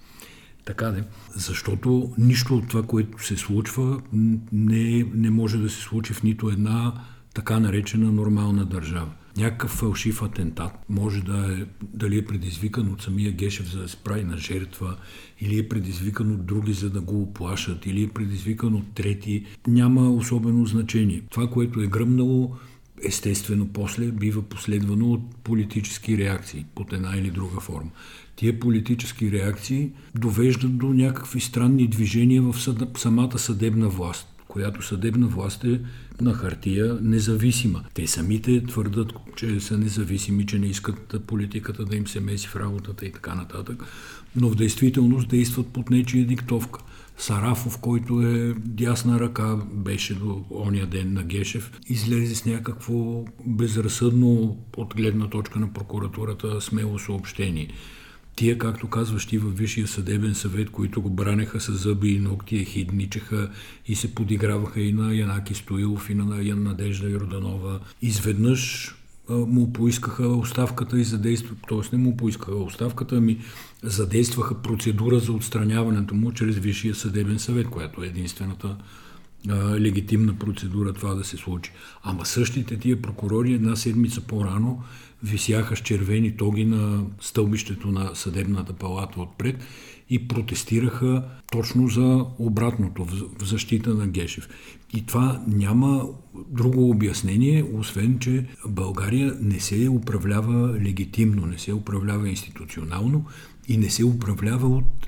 Така 0.65 0.91
де. 0.91 1.03
Защото 1.35 2.13
нищо 2.17 2.55
от 2.55 2.67
това, 2.67 2.83
което 2.83 3.25
се 3.25 3.37
случва, 3.37 4.01
не, 4.51 5.05
не 5.13 5.29
може 5.29 5.57
да 5.57 5.69
се 5.69 5.81
случи 5.81 6.13
в 6.13 6.23
нито 6.23 6.49
една 6.49 6.93
така 7.33 7.59
наречена 7.59 8.11
нормална 8.11 8.65
държава. 8.65 9.11
Някакъв 9.37 9.71
фалшив 9.71 10.21
атентат 10.21 10.71
може 10.89 11.23
да 11.23 11.57
е 11.59 11.65
дали 11.81 12.17
е 12.17 12.25
предизвикан 12.25 12.91
от 12.91 13.01
самия 13.01 13.31
Гешев, 13.31 13.71
за 13.71 13.81
да 13.81 13.89
се 13.89 13.97
прави 13.97 14.23
на 14.23 14.37
жертва, 14.37 14.97
или 15.41 15.59
е 15.59 15.69
предизвикан 15.69 16.31
от 16.31 16.45
други, 16.45 16.73
за 16.73 16.89
да 16.89 17.01
го 17.01 17.21
оплашат, 17.21 17.85
или 17.85 18.03
е 18.03 18.09
предизвикан 18.09 18.75
от 18.75 18.93
трети. 18.93 19.45
Няма 19.67 20.09
особено 20.09 20.65
значение. 20.65 21.23
Това, 21.29 21.49
което 21.49 21.81
е 21.81 21.87
гръмнало, 21.87 22.55
естествено 23.05 23.67
после 23.67 24.11
бива 24.11 24.41
последвано 24.41 25.11
от 25.11 25.35
политически 25.35 26.17
реакции 26.17 26.65
под 26.75 26.93
една 26.93 27.17
или 27.17 27.31
друга 27.31 27.59
форма 27.59 27.91
тия 28.41 28.59
политически 28.59 29.31
реакции 29.31 29.89
довеждат 30.15 30.77
до 30.77 30.87
някакви 30.87 31.39
странни 31.39 31.87
движения 31.87 32.41
в 32.41 32.55
самата 32.97 33.39
съдебна 33.39 33.89
власт 33.89 34.27
която 34.47 34.81
съдебна 34.81 35.27
власт 35.27 35.63
е 35.63 35.81
на 36.21 36.33
хартия 36.33 36.97
независима. 37.01 37.83
Те 37.93 38.07
самите 38.07 38.63
твърдат, 38.63 39.13
че 39.35 39.59
са 39.59 39.77
независими, 39.77 40.45
че 40.45 40.59
не 40.59 40.65
искат 40.65 41.15
политиката 41.27 41.85
да 41.85 41.95
им 41.95 42.07
се 42.07 42.19
меси 42.19 42.47
в 42.47 42.55
работата 42.55 43.05
и 43.05 43.11
така 43.11 43.35
нататък, 43.35 43.83
но 44.35 44.49
в 44.49 44.55
действителност 44.55 45.29
действат 45.29 45.67
под 45.67 45.89
нечия 45.89 46.27
диктовка. 46.27 46.79
Сарафов, 47.17 47.77
който 47.77 48.21
е 48.21 48.53
дясна 48.57 49.19
ръка, 49.19 49.55
беше 49.73 50.15
до 50.15 50.45
ония 50.49 50.87
ден 50.87 51.13
на 51.13 51.23
Гешев, 51.23 51.71
излезе 51.89 52.35
с 52.35 52.45
някакво 52.45 53.25
безразсъдно 53.45 54.57
от 54.77 54.95
гледна 54.95 55.29
точка 55.29 55.59
на 55.59 55.73
прокуратурата 55.73 56.61
смело 56.61 56.99
съобщение– 56.99 57.67
Тия, 58.41 58.57
както 58.57 58.87
казваш 58.87 59.25
ти 59.25 59.37
във 59.37 59.57
Висшия 59.57 59.87
съдебен 59.87 60.35
съвет, 60.35 60.69
които 60.69 61.01
го 61.01 61.09
бранеха 61.09 61.59
с 61.59 61.71
зъби 61.71 62.09
и 62.09 62.19
ногти, 62.19 62.57
ехидничаха 62.57 63.49
и 63.87 63.95
се 63.95 64.15
подиграваха 64.15 64.81
и 64.81 64.93
на 64.93 65.13
Янаки 65.13 65.53
Стоилов, 65.53 66.09
и 66.09 66.15
на 66.15 66.41
Ян 66.43 66.63
Надежда 66.63 67.09
Йорданова, 67.09 67.79
изведнъж 68.01 68.95
му 69.29 69.73
поискаха 69.73 70.27
оставката 70.27 70.99
и 70.99 71.03
задейства, 71.03 71.55
т.е. 71.69 71.97
не 71.97 72.03
му 72.03 72.17
поискаха 72.17 72.55
оставката, 72.55 73.15
ами 73.15 73.37
задействаха 73.83 74.61
процедура 74.61 75.19
за 75.19 75.31
отстраняването 75.31 76.15
му 76.15 76.31
чрез 76.31 76.55
Висшия 76.55 76.95
съдебен 76.95 77.39
съвет, 77.39 77.67
която 77.67 78.03
е 78.03 78.07
единствената 78.07 78.77
легитимна 79.79 80.33
процедура 80.33 80.93
това 80.93 81.13
да 81.13 81.23
се 81.23 81.37
случи. 81.37 81.71
Ама 82.03 82.25
същите 82.25 82.77
тия 82.77 83.01
прокурори 83.01 83.53
една 83.53 83.75
седмица 83.75 84.21
по-рано 84.21 84.83
висяха 85.23 85.75
с 85.75 85.79
червени 85.79 86.37
тоги 86.37 86.65
на 86.65 87.03
стълбището 87.19 87.87
на 87.87 88.15
съдебната 88.15 88.73
палата 88.73 89.21
отпред 89.21 89.63
и 90.09 90.27
протестираха 90.27 91.23
точно 91.51 91.87
за 91.87 92.25
обратното, 92.39 93.05
в 93.05 93.45
защита 93.45 93.93
на 93.93 94.07
Гешев. 94.07 94.49
И 94.93 95.05
това 95.05 95.43
няма 95.47 96.07
друго 96.49 96.89
обяснение, 96.89 97.65
освен, 97.73 98.19
че 98.19 98.45
България 98.67 99.35
не 99.41 99.59
се 99.59 99.89
управлява 99.89 100.79
легитимно, 100.79 101.45
не 101.45 101.57
се 101.57 101.73
управлява 101.73 102.29
институционално 102.29 103.25
и 103.67 103.77
не 103.77 103.89
се 103.89 104.05
управлява 104.05 104.67
от 104.67 105.00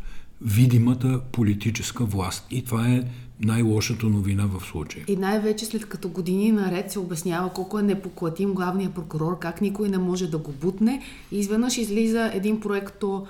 видимата 0.45 1.21
политическа 1.31 2.05
власт. 2.05 2.47
И 2.51 2.65
това 2.65 2.87
е 2.87 3.03
най-лошата 3.39 4.05
новина 4.05 4.45
в 4.45 4.65
случая. 4.65 5.05
И 5.07 5.15
най-вече 5.15 5.65
след 5.65 5.89
като 5.89 6.09
години 6.09 6.51
наред 6.51 6.91
се 6.91 6.99
обяснява 6.99 7.49
колко 7.49 7.79
е 7.79 7.83
непоклатим 7.83 8.53
главния 8.53 8.89
прокурор, 8.89 9.39
как 9.39 9.61
никой 9.61 9.89
не 9.89 9.97
може 9.97 10.27
да 10.27 10.37
го 10.37 10.51
бутне 10.51 11.01
и 11.31 11.39
изведнъж 11.39 11.77
излиза 11.77 12.31
един 12.33 12.59
проекто 12.59 13.27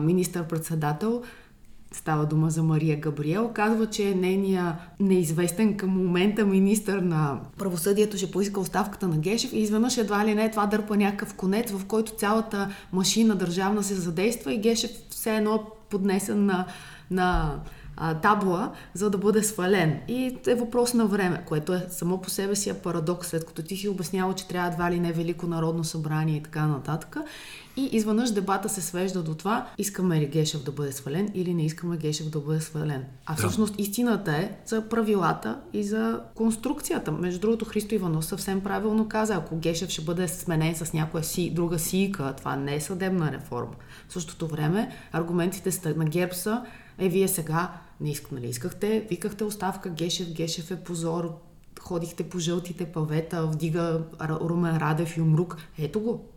министър-председател, 0.00 1.22
става 1.92 2.26
дума 2.26 2.50
за 2.50 2.62
Мария 2.62 3.00
Габриел, 3.00 3.50
казва, 3.54 3.86
че 3.86 4.14
нейният 4.14 4.74
неизвестен 5.00 5.76
към 5.76 5.90
момента 5.90 6.46
министър 6.46 6.98
на 6.98 7.40
правосъдието 7.58 8.16
ще 8.16 8.30
поиска 8.30 8.60
оставката 8.60 9.08
на 9.08 9.18
Гешев 9.18 9.52
и 9.52 9.58
изведнъж 9.58 9.96
едва 9.96 10.26
ли 10.26 10.34
не 10.34 10.50
това 10.50 10.66
дърпа 10.66 10.96
някакъв 10.96 11.34
конец, 11.34 11.70
в 11.70 11.84
който 11.84 12.12
цялата 12.12 12.70
машина 12.92 13.36
държавна 13.36 13.82
се 13.82 13.94
задейства 13.94 14.54
и 14.54 14.58
Гешев 14.58 14.90
все 15.10 15.36
едно 15.36 15.60
поднесен 15.92 16.46
на, 16.46 16.66
на 17.10 17.60
а, 17.96 18.14
табла, 18.14 18.72
за 18.94 19.10
да 19.10 19.18
бъде 19.18 19.42
свален. 19.42 20.00
И 20.08 20.38
е 20.46 20.54
въпрос 20.54 20.94
на 20.94 21.06
време, 21.06 21.42
което 21.46 21.74
е 21.74 21.86
само 21.90 22.20
по 22.20 22.30
себе 22.30 22.56
си 22.56 22.70
е 22.70 22.74
парадокс, 22.74 23.28
след 23.28 23.44
като 23.44 23.62
ти 23.62 23.76
си 23.76 23.88
обяснява, 23.88 24.34
че 24.34 24.48
трябва 24.48 24.68
едва 24.68 24.90
ли 24.90 25.00
не 25.00 25.12
Велико 25.12 25.46
народно 25.46 25.84
събрание 25.84 26.36
и 26.36 26.42
така 26.42 26.66
нататък. 26.66 27.16
И 27.76 27.88
изведнъж 27.92 28.30
дебата 28.30 28.68
се 28.68 28.80
свежда 28.80 29.22
до 29.22 29.34
това, 29.34 29.66
искаме 29.78 30.20
ли 30.20 30.26
Гешев 30.26 30.62
да 30.62 30.72
бъде 30.72 30.92
свален 30.92 31.28
или 31.34 31.54
не 31.54 31.64
искаме 31.64 31.96
Гешев 31.96 32.30
да 32.30 32.40
бъде 32.40 32.60
свален. 32.60 33.04
А 33.26 33.34
всъщност 33.34 33.76
да. 33.76 33.82
истината 33.82 34.32
е 34.32 34.50
за 34.66 34.88
правилата 34.88 35.58
и 35.72 35.84
за 35.84 36.20
конструкцията. 36.34 37.12
Между 37.12 37.40
другото, 37.40 37.64
Христо 37.64 37.94
Иванов 37.94 38.24
съвсем 38.24 38.60
правилно 38.60 39.08
каза, 39.08 39.34
ако 39.34 39.56
Гешев 39.56 39.90
ще 39.90 40.02
бъде 40.02 40.28
сменен 40.28 40.74
с 40.74 40.92
някоя 40.92 41.24
си, 41.24 41.50
друга 41.50 41.78
сийка, 41.78 42.34
това 42.36 42.56
не 42.56 42.74
е 42.74 42.80
съдебна 42.80 43.32
реформа. 43.32 43.74
В 44.08 44.12
същото 44.12 44.46
време 44.46 44.90
аргументите 45.12 45.94
на 45.96 46.04
ГЕРБ 46.04 46.34
са, 46.34 46.62
е, 46.98 47.08
вие 47.08 47.28
сега 47.28 47.72
не 48.00 48.10
иск, 48.10 48.32
нали, 48.32 48.46
искахте, 48.46 49.06
викахте 49.10 49.44
оставка 49.44 49.90
Гешев, 49.90 50.32
Гешев 50.32 50.70
е 50.70 50.84
позор, 50.84 51.34
ходихте 51.80 52.22
по 52.22 52.38
жълтите 52.38 52.84
павета, 52.84 53.46
вдига 53.46 54.04
Румен 54.20 54.76
Радев 54.76 55.16
и 55.16 55.20
Умрук. 55.20 55.56
Ето 55.78 56.00
го. 56.00 56.28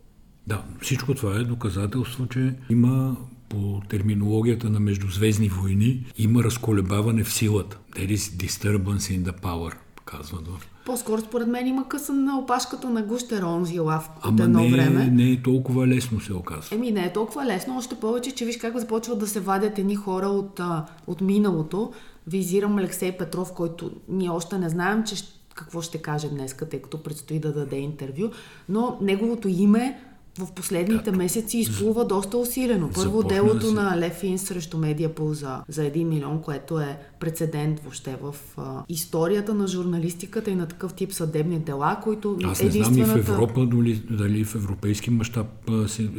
Да, 0.48 0.64
всичко 0.82 1.14
това 1.14 1.36
е 1.36 1.44
доказателство, 1.44 2.28
че 2.28 2.56
има 2.70 3.18
по 3.50 3.82
терминологията 3.90 4.70
на 4.70 4.80
междузвездни 4.80 5.50
войни, 5.50 6.06
има 6.18 6.44
разколебаване 6.44 7.24
в 7.24 7.34
силата. 7.34 7.80
There 7.96 8.16
is 8.16 8.48
disturbance 8.48 8.98
in 8.98 9.24
the 9.24 9.42
power, 9.42 9.74
казват 10.06 10.48
в 10.48 10.68
по-скоро 10.86 11.22
според 11.22 11.48
мен 11.48 11.68
има 11.68 11.88
късън 11.88 12.24
на 12.24 12.40
опашката 12.40 12.90
на 12.90 13.02
гущер 13.02 13.42
онзи 13.42 13.80
лав 13.80 14.10
от 14.26 14.40
едно 14.40 14.60
не, 14.60 14.72
време. 14.72 15.06
не 15.06 15.32
е 15.32 15.42
толкова 15.42 15.88
лесно 15.88 16.22
се 16.22 16.34
оказва. 16.34 16.76
Еми 16.76 16.92
не 16.92 17.06
е 17.06 17.14
толкова 17.14 17.46
лесно, 17.46 17.78
още 17.78 17.96
повече, 17.96 18.32
че 18.32 18.46
виж 18.46 18.58
как 18.58 18.78
започват 18.78 19.20
да 19.20 19.28
се 19.28 19.40
вадят 19.40 19.80
едни 19.80 19.96
хора 19.96 20.28
от, 20.28 20.62
от 21.08 21.22
миналото. 21.22 21.94
Визирам 22.28 22.78
Алексей 22.78 23.18
Петров, 23.18 23.54
който 23.54 23.92
ние 24.10 24.30
още 24.30 24.58
не 24.58 24.70
знаем, 24.70 25.04
че 25.04 25.16
какво 25.56 25.82
ще 25.82 25.98
каже 25.98 26.30
днес, 26.30 26.56
тъй 26.70 26.82
като 26.82 27.04
предстои 27.04 27.40
да 27.40 27.54
даде 27.54 27.76
интервю, 27.76 28.30
но 28.70 28.98
неговото 29.02 29.48
име 29.48 30.00
в 30.40 30.52
последните 30.52 31.12
да, 31.12 31.18
месеци 31.18 31.58
изплува 31.58 32.06
доста 32.06 32.38
усилено. 32.38 32.90
Първо 32.96 33.24
делото 33.24 33.60
да 33.60 33.68
се... 33.68 33.74
на 33.74 33.98
Лефин 33.98 34.38
срещу 34.38 34.78
Медиапол 34.78 35.34
за, 35.34 35.64
за 35.68 35.82
1 35.82 36.04
милион, 36.04 36.42
което 36.42 36.80
е 36.80 36.98
прецедент 37.20 37.80
въобще 37.80 38.18
в 38.22 38.36
а, 38.58 38.84
историята 38.90 39.54
на 39.54 39.68
журналистиката 39.68 40.52
и 40.52 40.56
на 40.56 40.68
такъв 40.68 40.94
тип 40.94 41.14
съдебни 41.14 41.60
дела, 41.60 42.00
които 42.04 42.38
Аз 42.44 42.62
не 42.62 42.68
единствената... 42.68 43.06
знам 43.06 43.20
и 43.20 43.24
в 43.24 43.30
Европа 43.30 43.66
дали, 43.66 44.04
дали 44.10 44.46
в 44.46 44.56
европейски 44.56 45.10
мащаб 45.10 45.48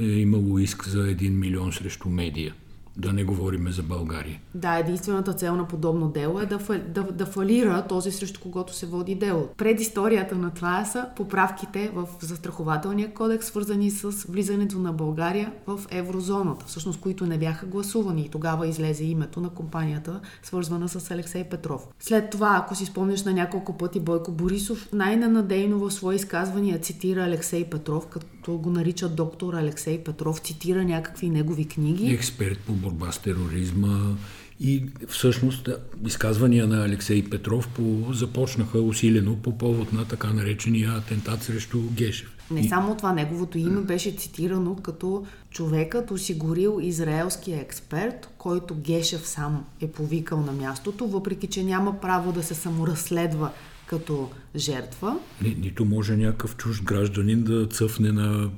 е 0.01 0.05
имало 0.05 0.59
иск 0.59 0.89
за 0.89 0.99
1 0.99 1.31
милион 1.31 1.73
срещу 1.73 2.09
медия. 2.09 2.55
Да 2.97 3.13
не 3.13 3.25
говориме 3.25 3.73
за 3.73 3.83
България. 3.83 4.41
Да, 4.55 4.79
единствената 4.79 5.33
цел 5.33 5.57
на 5.57 5.69
подобно 5.69 6.09
дело 6.09 6.41
е 6.41 6.47
да, 6.47 6.59
да, 6.89 7.03
да 7.03 7.27
фалира 7.27 7.87
този 7.89 8.13
срещу 8.13 8.41
когото 8.41 8.75
се 8.75 8.87
води 8.87 9.15
дело. 9.15 9.49
Предисторията 9.57 10.35
на 10.35 10.51
това 10.51 10.85
са 10.85 11.07
поправките 11.17 11.91
в 11.95 12.09
застрахователния 12.21 13.15
кодекс, 13.15 13.47
свързани 13.47 13.91
с 13.91 14.11
влизането 14.11 14.79
на 14.79 14.93
България 14.93 15.53
в 15.67 15.81
еврозоната, 15.91 16.67
всъщност 16.67 17.01
които 17.01 17.27
не 17.27 17.39
бяха 17.39 17.67
гласувани 17.67 18.23
и 18.23 18.29
тогава 18.29 18.69
излезе 18.69 19.05
името 19.05 19.41
на 19.41 19.51
компанията, 19.51 20.21
свързвана 20.43 20.89
с 20.89 21.11
Алексей 21.11 21.45
Петров. 21.45 21.89
След 22.01 22.31
това, 22.31 22.57
ако 22.63 22.75
си 22.75 22.87
спомняш 22.87 23.25
на 23.25 23.33
няколко 23.33 23.79
пъти 23.79 24.01
Бойко 24.01 24.33
Борисов, 24.33 24.89
най-ненадейно 24.93 25.79
в 25.79 25.91
свои 25.91 26.17
изказвания 26.17 26.81
цитира 26.81 27.25
Алексей 27.25 27.65
Петров, 27.65 28.07
като 28.07 28.59
го 28.59 28.71
нарича 28.71 29.09
доктор 29.09 29.55
Алексей 29.55 30.05
Петров, 30.05 30.39
цитира 30.39 30.85
някакви 30.85 31.31
негови 31.31 31.65
книги. 31.65 32.11
Експерт 32.11 32.59
по 32.59 32.73
борба 32.87 33.13
с 33.13 33.19
тероризма 33.19 34.17
и 34.61 34.85
всъщност 35.09 35.69
изказвания 36.07 36.67
на 36.67 36.85
Алексей 36.85 37.25
Петров 37.31 37.69
по, 37.69 38.13
започнаха 38.13 38.81
усилено 38.81 39.37
по 39.37 39.59
повод 39.59 39.93
на 39.93 40.05
така 40.05 40.33
наречения 40.33 40.91
атентат 40.91 41.43
срещу 41.43 41.83
Гешев. 41.93 42.33
Не 42.51 42.69
само 42.69 42.97
това, 42.97 43.13
неговото 43.13 43.59
име 43.59 43.81
беше 43.81 44.11
цитирано 44.11 44.77
като 44.77 45.27
човекът 45.51 46.11
осигурил 46.11 46.79
израелския 46.83 47.61
експерт, 47.61 48.29
който 48.39 48.75
Гешев 48.75 49.29
сам 49.29 49.65
е 49.81 49.89
повикал 49.89 50.41
на 50.41 50.53
мястото, 50.53 51.07
въпреки 51.07 51.47
че 51.47 51.65
няма 51.65 52.01
право 52.01 52.33
да 52.33 52.43
се 52.43 52.55
саморазследва 52.55 53.53
като 53.87 54.31
жертва. 54.57 55.19
Ни, 55.43 55.57
нито 55.61 55.85
може 55.85 56.17
някакъв 56.17 56.57
чужд 56.57 56.85
гражданин 56.85 57.43
да 57.43 57.67
цъфне 57.67 58.13
на 58.13 58.51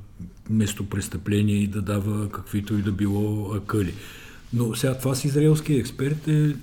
местопрестъпление 0.50 1.56
и 1.56 1.66
да 1.66 1.82
дава 1.82 2.28
каквито 2.28 2.78
и 2.78 2.82
да 2.82 2.92
било 2.92 3.54
акъли. 3.54 3.94
Но 4.52 4.74
сега 4.74 4.98
това 4.98 5.14
с 5.14 5.24
израелския 5.24 5.78
експерт 5.78 6.28
е 6.28 6.56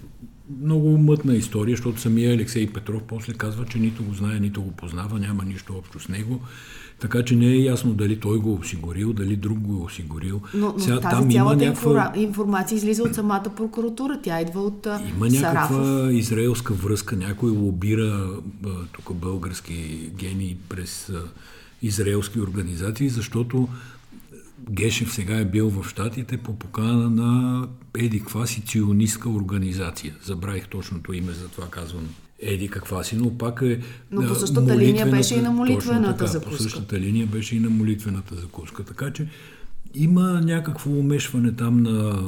много 0.62 0.98
мътна 0.98 1.36
история, 1.36 1.76
защото 1.76 2.02
самия 2.02 2.34
Алексей 2.34 2.68
Петров 2.68 3.02
после 3.08 3.34
казва, 3.34 3.66
че 3.66 3.80
нито 3.80 4.04
го 4.04 4.14
знае, 4.14 4.40
нито 4.40 4.62
го 4.62 4.72
познава, 4.72 5.20
няма 5.20 5.44
нищо 5.44 5.74
общо 5.78 6.00
с 6.00 6.10
него. 6.10 6.42
Така 7.00 7.24
че 7.24 7.36
не 7.36 7.46
е 7.46 7.58
ясно 7.58 7.94
дали 7.94 8.20
той 8.20 8.38
го 8.38 8.50
е 8.50 8.54
осигурил, 8.54 9.14
дали 9.14 9.36
друг 9.36 9.58
го 9.58 9.74
е 9.74 9.86
осигурил. 9.86 10.42
Но, 10.54 10.74
но 10.74 10.80
Сега, 10.80 11.00
тази 11.00 11.16
там 11.16 11.32
цялата 11.32 11.64
има 11.64 11.72
някаква... 11.72 12.14
информация 12.16 12.76
излиза 12.76 13.04
от 13.04 13.16
самата 13.16 13.44
прокуратура. 13.56 14.20
Тя 14.24 14.42
идва 14.42 14.62
от 14.62 14.88
Има 15.10 15.30
някаква 15.30 15.68
Сарафов. 15.68 16.14
израелска 16.14 16.74
връзка. 16.74 17.16
Някой 17.16 17.52
лобира 17.52 18.30
тук 18.92 19.14
български 19.14 20.10
гении 20.16 20.58
през 20.70 21.12
израелски 21.86 22.40
организации, 22.40 23.10
защото 23.10 23.68
Гешев 24.72 25.14
сега 25.14 25.38
е 25.38 25.46
бил 25.46 25.70
в 25.70 25.90
Штатите 25.90 26.38
по 26.38 26.60
покана 26.60 27.10
на 27.10 27.68
еди 27.98 28.20
каква 28.20 28.48
си 28.48 28.62
ционистка 28.62 29.30
организация. 29.30 30.16
Забравих 30.24 30.68
точното 30.68 31.14
име, 31.14 31.32
затова 31.32 31.68
казвам 31.68 32.10
еди 32.40 32.68
каква 32.68 33.04
си, 33.04 33.16
но 33.16 33.38
пак 33.38 33.62
е... 33.62 33.80
Но 34.12 34.28
по 34.28 34.36
същата 34.36 34.78
линия 34.78 35.12
беше 35.12 35.36
и 35.36 35.42
на 35.42 35.52
молитвената 35.52 36.18
така, 36.18 36.28
закуска. 36.28 36.58
По 36.58 36.64
същата 36.64 37.00
линия 37.00 37.28
беше 37.28 37.56
и 37.56 37.60
на 37.60 37.70
молитвената 37.70 38.36
закуска. 38.36 38.84
Така 38.84 39.12
че 39.12 39.28
има 39.94 40.42
някакво 40.42 40.92
умешване 40.92 41.52
там 41.52 41.84
на 41.84 42.24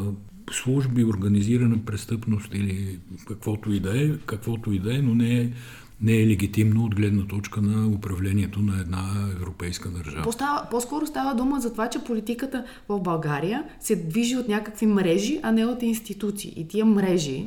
служби, 0.51 1.05
организирана 1.05 1.77
престъпност 1.85 2.49
или 2.53 2.99
каквото 3.27 3.71
и 3.71 3.79
да 3.79 4.03
е, 4.03 4.11
каквото 4.25 4.71
и 4.71 4.79
да 4.79 4.97
е, 4.97 5.01
но 5.01 5.15
не 5.15 5.41
е 5.41 5.51
не 6.01 6.13
е 6.13 6.27
легитимно 6.27 6.85
от 6.85 6.95
гледна 6.95 7.27
точка 7.27 7.61
на 7.61 7.87
управлението 7.87 8.59
на 8.59 8.81
една 8.81 9.29
европейска 9.31 9.89
държава. 9.89 10.23
По-става, 10.23 10.67
по-скоро 10.71 11.07
става 11.07 11.35
дума 11.35 11.59
за 11.59 11.71
това, 11.71 11.89
че 11.89 12.03
политиката 12.03 12.65
в 12.89 12.99
България 12.99 13.63
се 13.79 13.95
движи 13.95 14.35
от 14.35 14.47
някакви 14.47 14.85
мрежи, 14.85 15.39
а 15.43 15.51
не 15.51 15.65
от 15.65 15.83
институции. 15.83 16.53
И 16.55 16.67
тия 16.67 16.85
мрежи, 16.85 17.45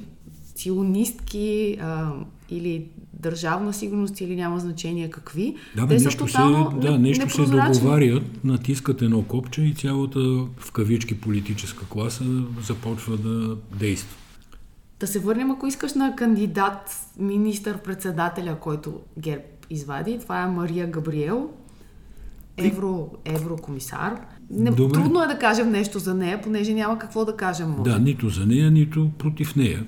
сионистки 0.56 1.78
а, 1.80 2.12
или 2.50 2.84
държавна 3.12 3.72
сигурност 3.72 4.20
или 4.20 4.36
няма 4.36 4.60
значение 4.60 5.10
какви, 5.10 5.56
да, 5.76 5.86
бе, 5.86 5.96
те 5.96 6.04
нещо 6.04 6.28
са 6.28 6.32
тотално 6.32 6.70
се, 6.70 6.88
Да, 6.88 6.98
нещо 6.98 7.30
се 7.30 7.42
договарят, 7.42 8.44
натискат 8.44 9.02
едно 9.02 9.22
копче 9.22 9.62
и 9.62 9.74
цялата 9.74 10.20
в 10.58 10.72
кавички 10.72 11.20
политическа 11.20 11.84
класа 11.88 12.24
започва 12.66 13.16
да 13.16 13.56
действа. 13.78 14.16
Да 15.00 15.06
се 15.06 15.18
върнем, 15.18 15.50
ако 15.50 15.66
искаш, 15.66 15.94
на 15.94 16.16
кандидат 16.16 17.06
министър-председателя, 17.18 18.56
който 18.60 19.00
ГЕРБ 19.18 19.42
извади. 19.70 20.18
Това 20.18 20.42
е 20.42 20.46
Мария 20.46 20.86
Габриел, 20.86 21.50
евро, 22.56 23.10
еврокомисар. 23.24 24.20
Не, 24.50 24.70
трудно 24.70 25.22
е 25.22 25.26
да 25.26 25.38
кажем 25.38 25.70
нещо 25.70 25.98
за 25.98 26.14
нея, 26.14 26.40
понеже 26.42 26.74
няма 26.74 26.98
какво 26.98 27.24
да 27.24 27.36
кажем. 27.36 27.70
Може. 27.70 27.90
Да, 27.90 27.98
нито 27.98 28.28
за 28.28 28.46
нея, 28.46 28.70
нито 28.70 29.10
против 29.18 29.56
нея. 29.56 29.86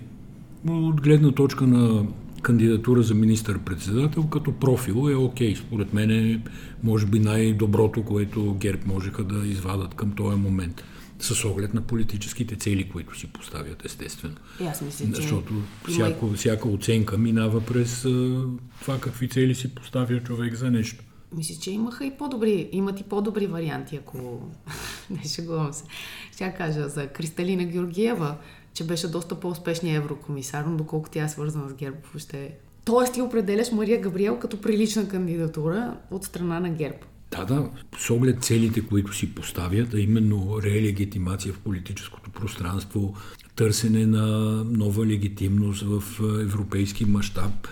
От 0.69 1.01
гледна 1.01 1.33
точка 1.33 1.67
на 1.67 2.07
кандидатура 2.43 3.03
за 3.03 3.15
министър-председател, 3.15 4.27
като 4.27 4.53
профил 4.53 5.09
е 5.11 5.15
окей. 5.15 5.57
Според 5.57 5.93
мен 5.93 6.11
е, 6.11 6.41
може 6.83 7.07
би, 7.07 7.19
най-доброто, 7.19 8.05
което 8.05 8.55
ГЕРБ 8.55 8.81
можеха 8.87 9.25
да 9.25 9.47
извадат 9.47 9.95
към 9.95 10.11
този 10.11 10.37
момент 10.37 10.85
с 11.23 11.45
оглед 11.45 11.75
на 11.75 11.81
политическите 11.81 12.57
цели, 12.57 12.89
които 12.89 13.19
си 13.19 13.27
поставят, 13.27 13.85
естествено. 13.85 14.35
И 14.61 14.65
аз 14.67 14.83
мисля, 14.83 15.07
че... 15.07 15.13
Защото 15.15 15.55
всяко, 15.89 16.33
всяка 16.33 16.69
оценка 16.69 17.19
минава 17.19 17.61
през 17.61 18.05
а, 18.05 18.45
това 18.81 19.01
какви 19.01 19.29
цели 19.29 19.55
си 19.55 19.75
поставя 19.75 20.21
човек 20.21 20.55
за 20.55 20.71
нещо. 20.71 21.05
Мисля, 21.37 21.55
че 21.61 21.71
имаха 21.71 22.05
и 22.05 22.11
по-добри, 22.11 22.69
имат 22.73 23.01
и 23.01 23.03
по-добри 23.03 23.47
варианти, 23.47 23.97
ако... 23.97 24.41
Не 25.11 25.29
шегувам 25.29 25.73
се. 25.73 25.85
Ще 26.33 26.55
кажа 26.59 26.89
за 26.89 27.07
Кристалина 27.07 27.65
Георгиева, 27.65 28.37
че 28.75 28.85
беше 28.85 29.09
доста 29.09 29.41
по-успешният 29.41 30.05
еврокомисар, 30.05 30.65
но 30.65 30.77
доколко 30.77 31.11
тя 31.11 31.25
е 31.25 31.29
свързана 31.29 31.69
с 31.69 31.75
ГЕРБ 31.75 31.97
въобще. 32.13 32.55
Тоест 32.85 33.15
ти 33.15 33.23
определяш 33.23 33.73
Мария 33.73 34.01
Габриел 34.01 34.39
като 34.39 34.61
прилична 34.61 35.09
кандидатура 35.09 35.97
от 36.11 36.25
страна 36.25 36.61
на 36.61 36.71
ГЕРБ. 36.71 36.99
Да, 37.37 37.45
да, 37.45 37.71
с 37.99 38.11
оглед 38.11 38.43
целите, 38.43 38.81
които 38.87 39.15
си 39.15 39.35
поставят, 39.35 39.95
а 39.95 40.01
именно 40.01 40.63
релегитимация 40.63 41.53
в 41.53 41.59
политическото 41.59 42.31
пространство, 42.31 43.15
търсене 43.57 44.07
на 44.07 44.27
нова 44.65 45.07
легитимност 45.07 45.83
в 45.83 46.03
европейски 46.41 47.05
мащаб, 47.05 47.69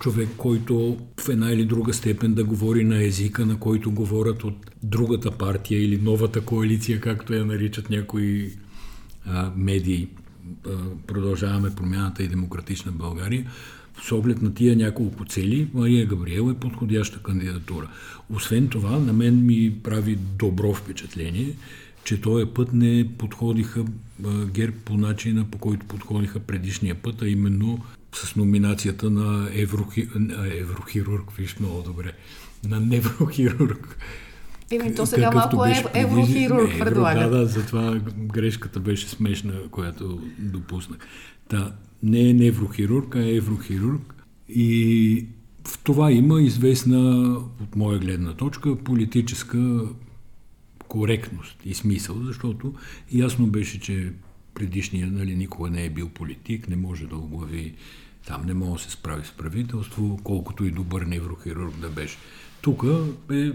човек, 0.00 0.28
който 0.36 0.98
в 1.20 1.28
една 1.28 1.52
или 1.52 1.64
друга 1.64 1.94
степен 1.94 2.34
да 2.34 2.44
говори 2.44 2.84
на 2.84 3.04
езика, 3.04 3.46
на 3.46 3.58
който 3.58 3.90
говорят 3.90 4.44
от 4.44 4.70
другата 4.82 5.30
партия 5.30 5.84
или 5.84 6.00
новата 6.02 6.40
коалиция, 6.40 7.00
както 7.00 7.34
я 7.34 7.44
наричат 7.44 7.90
някои 7.90 8.52
а, 9.26 9.52
медии 9.56 10.08
продължаваме 11.06 11.74
промяната 11.74 12.22
и 12.22 12.28
демократична 12.28 12.92
България, 12.92 13.50
с 14.02 14.12
оглед 14.12 14.42
на 14.42 14.54
тия 14.54 14.76
няколко 14.76 15.24
цели, 15.24 15.68
Мария 15.74 16.06
Габриел 16.06 16.50
е 16.50 16.60
подходяща 16.60 17.22
кандидатура. 17.22 17.88
Освен 18.30 18.68
това, 18.68 18.98
на 18.98 19.12
мен 19.12 19.46
ми 19.46 19.74
прави 19.82 20.18
добро 20.38 20.74
впечатление, 20.74 21.54
че 22.04 22.20
този 22.20 22.46
път 22.46 22.72
не 22.72 23.08
подходиха 23.18 23.84
ГЕРБ 24.46 24.76
по 24.84 24.96
начина, 24.96 25.44
по 25.44 25.58
който 25.58 25.86
подходиха 25.86 26.40
предишния 26.40 26.94
път, 26.94 27.22
а 27.22 27.28
именно 27.28 27.78
с 28.14 28.36
номинацията 28.36 29.10
на 29.10 29.48
еврохи... 29.52 30.08
еврохирург, 30.60 31.32
виж 31.32 31.58
много 31.60 31.82
добре, 31.82 32.12
на 32.68 32.80
неврохирург. 32.80 33.98
Еми, 34.70 34.94
то 34.94 35.06
сега 35.06 35.30
малко 35.30 35.64
е 35.64 35.82
еврохирург 35.94 36.70
евро, 36.70 36.84
предлага. 36.84 37.20
Да, 37.20 37.38
да, 37.38 37.46
затова 37.46 38.00
грешката 38.18 38.80
беше 38.80 39.08
смешна, 39.08 39.54
която 39.70 40.22
допуснах. 40.38 40.98
Та, 41.48 41.72
не 42.02 42.30
е 42.30 42.34
неврохирург, 42.34 43.16
а 43.16 43.22
е 43.22 43.34
еврохирург. 43.34 44.14
И 44.48 45.26
в 45.64 45.78
това 45.78 46.12
има 46.12 46.42
известна, 46.42 47.30
от 47.62 47.76
моя 47.76 47.98
гледна 47.98 48.34
точка, 48.34 48.76
политическа 48.76 49.88
коректност 50.88 51.56
и 51.64 51.74
смисъл, 51.74 52.16
защото 52.24 52.74
ясно 53.12 53.46
беше, 53.46 53.80
че 53.80 54.12
предишния 54.54 55.06
нали, 55.06 55.36
никога 55.36 55.70
не 55.70 55.84
е 55.84 55.90
бил 55.90 56.08
политик, 56.08 56.68
не 56.68 56.76
може 56.76 57.06
да 57.06 57.16
оглави 57.16 57.74
там, 58.26 58.42
не 58.46 58.54
може 58.54 58.84
да 58.84 58.90
се 58.90 58.96
справи 58.96 59.24
с 59.24 59.30
правителство, 59.30 60.20
колкото 60.24 60.64
и 60.64 60.70
добър 60.70 61.02
неврохирург 61.02 61.76
да 61.80 61.88
беше. 61.88 62.16
Тук 62.62 62.84
е 63.32 63.52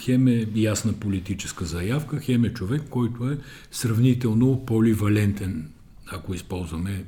хем 0.00 0.28
е 0.28 0.46
ясна 0.54 0.92
политическа 0.92 1.64
заявка, 1.64 2.20
хем 2.20 2.44
е 2.44 2.54
човек, 2.54 2.82
който 2.90 3.30
е 3.30 3.38
сравнително 3.70 4.66
поливалентен, 4.66 5.70
ако 6.06 6.34
използваме 6.34 7.04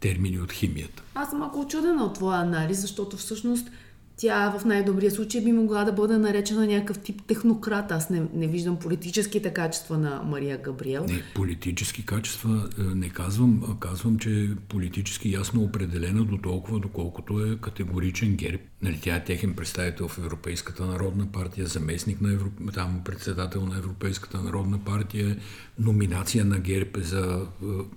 термини 0.00 0.40
от 0.40 0.52
химията. 0.52 1.02
Аз 1.14 1.30
съм 1.30 1.38
малко 1.38 1.60
очудена 1.60 2.04
от 2.04 2.14
твоя 2.14 2.38
анализ, 2.40 2.78
защото 2.80 3.16
всъщност 3.16 3.68
тя 4.18 4.54
в 4.58 4.64
най-добрия 4.64 5.10
случай 5.10 5.40
би 5.40 5.52
могла 5.52 5.84
да 5.84 5.92
бъде 5.92 6.18
наречена 6.18 6.66
някакъв 6.66 6.98
тип 6.98 7.22
технократ. 7.26 7.92
Аз 7.92 8.10
не, 8.10 8.22
не 8.34 8.46
виждам 8.46 8.76
политическите 8.76 9.50
качества 9.50 9.98
на 9.98 10.22
Мария 10.22 10.58
Габриел. 10.58 11.06
Не, 11.08 11.22
политически 11.34 12.06
качества 12.06 12.68
е, 12.78 12.82
не 12.82 13.08
казвам. 13.08 13.76
Казвам, 13.80 14.18
че 14.18 14.30
е 14.30 14.56
политически 14.68 15.32
ясно 15.32 15.62
определена 15.62 16.24
до 16.24 16.38
толкова, 16.38 16.80
доколкото 16.80 17.44
е 17.44 17.56
категоричен 17.56 18.36
герб. 18.36 18.60
Нали, 18.82 18.98
тя 19.02 19.16
е 19.16 19.24
техен 19.24 19.54
представител 19.54 20.08
в 20.08 20.18
Европейската 20.18 20.86
народна 20.86 21.32
партия, 21.32 21.66
заместник 21.66 22.20
на 22.20 22.32
Европ... 22.32 22.52
там 22.74 23.00
председател 23.04 23.66
на 23.66 23.78
Европейската 23.78 24.42
народна 24.42 24.78
партия, 24.78 25.36
номинация 25.78 26.44
на 26.44 26.58
герб 26.58 26.98
за 27.02 27.46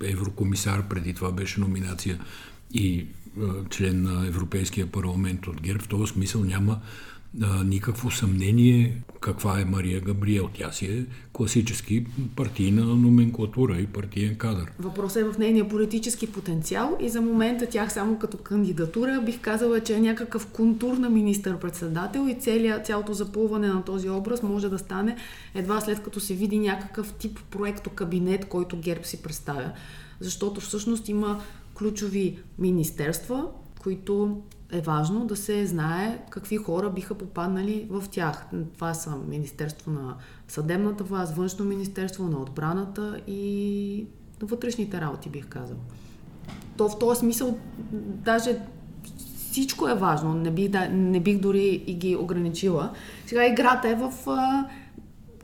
е, 0.04 0.10
еврокомисар, 0.10 0.88
преди 0.90 1.14
това 1.14 1.32
беше 1.32 1.60
номинация 1.60 2.20
и 2.74 3.08
член 3.70 4.04
на 4.04 4.28
Европейския 4.28 4.92
парламент 4.92 5.48
от 5.48 5.62
ГЕРБ. 5.62 5.84
В 5.84 5.88
този 5.88 6.14
смисъл 6.14 6.44
няма 6.44 6.80
а, 7.42 7.64
никакво 7.64 8.12
съмнение 8.12 9.02
каква 9.22 9.60
е 9.60 9.66
Мария 9.66 10.02
Габриел. 10.02 10.50
Тя 10.54 10.72
си 10.72 10.86
е 10.86 11.06
класически 11.34 12.06
партийна 12.36 12.86
номенклатура 12.86 13.80
и 13.80 13.88
партиен 13.88 14.36
кадър. 14.36 14.72
Въпросът 14.80 15.22
е 15.22 15.26
в 15.26 15.38
нейния 15.38 15.70
политически 15.70 16.32
потенциал 16.32 16.98
и 17.02 17.10
за 17.10 17.22
момента 17.22 17.66
тях 17.66 17.94
само 17.94 18.20
като 18.20 18.38
кандидатура 18.38 19.22
бих 19.26 19.40
казала, 19.42 19.80
че 19.80 19.96
е 19.96 20.00
някакъв 20.00 20.48
контур 20.48 20.98
на 20.98 21.10
министър-председател 21.10 22.28
и 22.30 22.40
целият, 22.40 22.86
цялото 22.86 23.14
запълване 23.14 23.68
на 23.68 23.84
този 23.84 24.10
образ 24.10 24.44
може 24.44 24.70
да 24.70 24.80
стане 24.80 25.18
едва 25.56 25.82
след 25.82 26.04
като 26.04 26.20
се 26.20 26.34
види 26.34 26.60
някакъв 26.60 27.14
тип 27.14 27.40
проекто 27.52 27.90
кабинет, 27.90 28.46
който 28.46 28.78
ГЕРБ 28.78 29.04
си 29.04 29.22
представя. 29.24 29.72
Защото 30.20 30.62
всъщност 30.62 31.10
има 31.10 31.42
ключови 31.82 32.40
министерства, 32.60 33.48
които 33.82 34.42
е 34.72 34.82
важно 34.82 35.26
да 35.26 35.36
се 35.36 35.66
знае 35.66 36.26
какви 36.30 36.58
хора 36.58 36.90
биха 36.90 37.16
попаднали 37.16 37.88
в 37.90 38.04
тях. 38.12 38.46
Това 38.74 38.94
са 38.94 39.16
Министерство 39.28 39.92
на 39.92 40.16
съдебната 40.48 41.04
власт, 41.04 41.36
Външно 41.36 41.66
министерство 41.66 42.24
на 42.24 42.38
отбраната 42.38 43.22
и 43.28 44.06
на 44.42 44.48
вътрешните 44.48 45.02
работи, 45.02 45.30
бих 45.30 45.48
казал. 45.48 45.78
То 46.78 46.90
в 46.90 47.00
този 47.00 47.20
смисъл 47.20 47.58
даже 47.92 48.60
всичко 49.52 49.88
е 49.88 49.96
важно. 49.96 50.34
Не 50.34 50.52
бих, 50.52 50.70
да, 50.70 50.90
не 50.90 51.20
бих 51.20 51.40
дори 51.40 51.84
и 51.88 51.94
ги 51.94 52.16
ограничила. 52.16 52.94
Сега 53.26 53.48
играта 53.48 53.90
е 53.90 53.96
в 53.96 54.12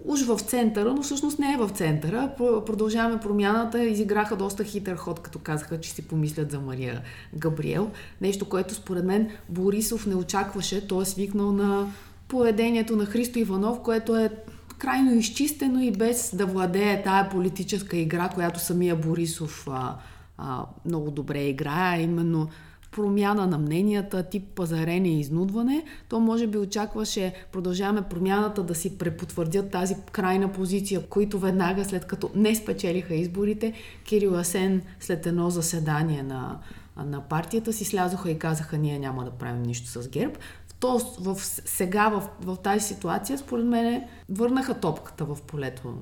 уж 0.07 0.21
в 0.21 0.39
центъра, 0.39 0.93
но 0.93 1.01
всъщност 1.01 1.39
не 1.39 1.53
е 1.53 1.57
в 1.57 1.69
центъра. 1.69 2.31
Продължаваме 2.37 3.19
промяната. 3.19 3.83
Изиграха 3.83 4.35
доста 4.35 4.63
хитър 4.63 4.95
ход, 4.95 5.19
като 5.19 5.39
казаха, 5.39 5.79
че 5.79 5.91
си 5.91 6.07
помислят 6.07 6.51
за 6.51 6.59
Мария 6.59 7.01
Габриел. 7.35 7.91
Нещо, 8.21 8.49
което 8.49 8.73
според 8.73 9.05
мен 9.05 9.29
Борисов 9.49 10.05
не 10.05 10.15
очакваше. 10.15 10.87
Той 10.87 11.03
е 11.03 11.05
свикнал 11.05 11.51
на 11.51 11.87
поведението 12.27 12.95
на 12.95 13.05
Христо 13.05 13.39
Иванов, 13.39 13.81
което 13.83 14.15
е 14.15 14.29
крайно 14.77 15.13
изчистено 15.13 15.81
и 15.81 15.91
без 15.91 16.35
да 16.35 16.45
владее 16.45 17.03
тая 17.03 17.29
политическа 17.29 17.97
игра, 17.97 18.29
която 18.29 18.59
самия 18.59 18.95
Борисов 18.95 19.67
а, 19.71 19.95
а, 20.37 20.65
много 20.85 21.11
добре 21.11 21.43
играе, 21.43 22.01
именно 22.01 22.47
промяна 22.97 23.47
на 23.47 23.57
мненията, 23.57 24.23
тип 24.23 24.43
пазарене 24.55 25.09
и 25.09 25.19
изнудване, 25.19 25.83
то 26.09 26.19
може 26.19 26.47
би 26.47 26.57
очакваше 26.57 27.33
продължаваме 27.51 28.01
промяната 28.01 28.63
да 28.63 28.75
си 28.75 28.97
препотвърдят 28.97 29.71
тази 29.71 29.95
крайна 30.11 30.51
позиция, 30.51 31.01
които 31.09 31.39
веднага 31.39 31.85
след 31.85 32.05
като 32.05 32.31
не 32.35 32.55
спечелиха 32.55 33.15
изборите, 33.15 33.73
Кирил 34.03 34.35
Асен 34.35 34.81
след 34.99 35.25
едно 35.25 35.49
заседание 35.49 36.23
на, 36.23 36.59
на 37.05 37.21
партията 37.21 37.73
си 37.73 37.85
слязоха 37.85 38.31
и 38.31 38.39
казаха 38.39 38.77
ние 38.77 38.99
няма 38.99 39.23
да 39.25 39.31
правим 39.31 39.63
нищо 39.63 39.87
с 39.87 40.09
ГЕРБ. 40.09 40.33
То 40.79 40.99
в, 41.19 41.35
сега 41.65 42.09
в, 42.09 42.29
в 42.41 42.57
тази 42.63 42.85
ситуация, 42.85 43.37
според 43.37 43.65
мен, 43.65 44.03
върнаха 44.29 44.79
топката 44.79 45.25
в 45.25 45.37
полето 45.47 45.93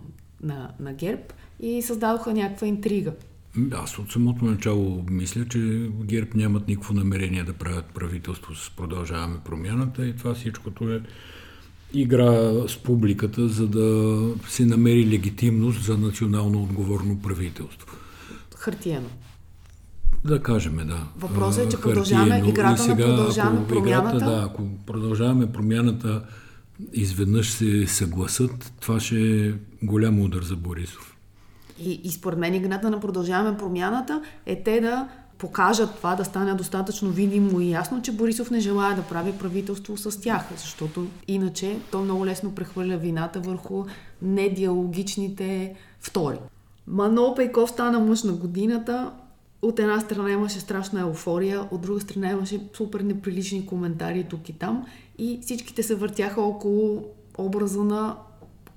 на, 0.44 0.72
на 0.80 0.94
ГЕРБ 0.94 1.24
и 1.60 1.82
създадоха 1.82 2.34
някаква 2.34 2.68
интрига. 2.68 3.14
Аз 3.72 4.00
от 4.00 4.12
самото 4.12 4.46
начало 4.46 5.06
мисля, 5.10 5.46
че 5.46 5.90
ГЕРБ 6.04 6.30
нямат 6.36 6.68
никакво 6.68 6.94
намерение 6.94 7.44
да 7.44 7.54
правят 7.54 7.86
правителство 7.86 8.56
с 8.56 8.70
продължаваме 8.70 9.38
промяната 9.46 10.08
и 10.08 10.16
това 10.16 10.34
всичкото 10.34 10.94
е 10.94 11.02
игра 11.94 12.52
с 12.68 12.78
публиката, 12.78 13.48
за 13.48 13.68
да 13.68 14.20
се 14.48 14.66
намери 14.66 15.10
легитимност 15.10 15.84
за 15.84 15.98
национално 15.98 16.64
отговорно 16.64 17.20
правителство. 17.22 17.98
Хартиено. 18.56 19.10
Да 20.26 20.44
кажем, 20.44 20.76
да. 20.76 21.08
Въпросът 21.18 21.66
е, 21.66 21.70
че 21.70 21.82
продължаваме 21.82 22.44
играта 22.48 22.84
сега, 22.84 23.08
на 23.08 23.16
продължаваме 23.16 23.68
промяната. 23.68 24.18
Играта, 24.18 24.32
да, 24.32 24.46
ако 24.46 24.70
продължаваме 24.86 25.52
промяната, 25.52 26.24
изведнъж 26.94 27.52
се 27.52 27.88
съгласат, 27.88 28.74
това 28.82 29.00
ще 29.00 29.48
е 29.48 29.54
голям 29.84 30.20
удар 30.20 30.42
за 30.42 30.56
Борисов. 30.56 31.15
И, 31.80 32.02
и 32.04 32.12
според 32.12 32.40
мен 32.40 32.54
играта 32.54 32.90
на 32.90 33.00
продължаваме 33.00 33.58
промяната 33.58 34.22
е 34.46 34.64
те 34.64 34.82
да 34.82 35.08
покажат 35.38 35.96
това, 35.96 36.16
да 36.16 36.26
стане 36.26 36.54
достатъчно 36.54 37.10
видимо 37.10 37.60
и 37.60 37.72
ясно, 37.72 38.02
че 38.02 38.12
Борисов 38.12 38.52
не 38.52 38.60
желая 38.60 38.96
да 38.96 39.02
прави 39.02 39.32
правителство 39.32 39.98
с 39.98 40.22
тях, 40.22 40.48
защото 40.58 41.08
иначе 41.28 41.80
то 41.92 42.02
много 42.02 42.26
лесно 42.26 42.56
прехвърля 42.56 42.98
вината 42.98 43.40
върху 43.40 43.86
недиалогичните 44.22 45.76
втори. 46.00 46.38
Манол 46.88 47.36
Пейков 47.36 47.70
стана 47.70 48.00
мъж 48.00 48.24
на 48.24 48.34
годината. 48.34 49.12
От 49.62 49.80
една 49.80 50.00
страна 50.00 50.32
имаше 50.32 50.60
страшна 50.60 51.00
еуфория, 51.00 51.68
от 51.72 51.82
друга 51.82 52.02
страна 52.02 52.32
имаше 52.32 52.62
супер 52.78 53.00
неприлични 53.00 53.66
коментари 53.66 54.24
тук 54.24 54.50
и 54.50 54.54
там 54.54 54.86
и 55.18 55.40
всичките 55.42 55.84
се 55.84 55.96
въртяха 55.96 56.42
около 56.42 57.04
образа 57.38 57.84
на 57.84 58.16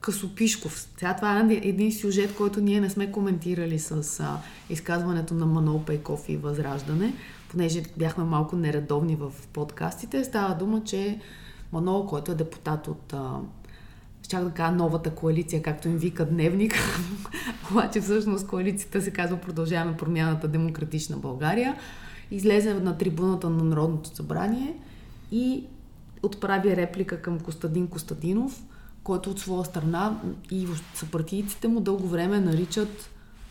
Касопишков. 0.00 0.88
Сега 0.96 1.16
това 1.16 1.40
е 1.40 1.54
един 1.54 1.92
сюжет, 1.92 2.36
който 2.36 2.60
ние 2.60 2.80
не 2.80 2.90
сме 2.90 3.12
коментирали 3.12 3.78
с 3.78 4.20
а, 4.20 4.40
изказването 4.70 5.34
на 5.34 5.46
Манол 5.46 5.82
Пейков 5.84 6.28
и 6.28 6.36
Възраждане, 6.36 7.14
понеже 7.50 7.82
бяхме 7.96 8.24
малко 8.24 8.56
нередовни 8.56 9.16
в 9.16 9.32
подкастите. 9.52 10.24
Става 10.24 10.54
дума, 10.54 10.84
че 10.84 11.20
Манол, 11.72 12.06
който 12.06 12.32
е 12.32 12.34
депутат 12.34 12.88
от 12.88 13.12
а, 13.12 13.40
щях 14.22 14.44
да 14.44 14.50
кажа 14.50 14.72
новата 14.72 15.10
коалиция, 15.10 15.62
както 15.62 15.88
им 15.88 15.96
вика 15.96 16.26
дневник, 16.26 16.74
обаче 17.70 18.00
всъщност 18.00 18.46
коалицията 18.46 19.02
се 19.02 19.10
казва 19.10 19.36
Продължаваме 19.36 19.96
промяната 19.96 20.48
Демократична 20.48 21.16
България, 21.16 21.76
излезе 22.30 22.74
на 22.74 22.98
трибуната 22.98 23.50
на 23.50 23.64
Народното 23.64 24.16
събрание 24.16 24.76
и 25.32 25.64
отправи 26.22 26.76
реплика 26.76 27.22
към 27.22 27.40
Костадин 27.40 27.86
Костадинов– 27.86 28.62
който 29.08 29.30
от 29.30 29.40
своя 29.40 29.64
страна 29.64 30.20
и 30.50 30.66
съпартийците 30.94 31.68
му 31.68 31.80
дълго 31.80 32.08
време 32.08 32.40
наричат 32.40 33.10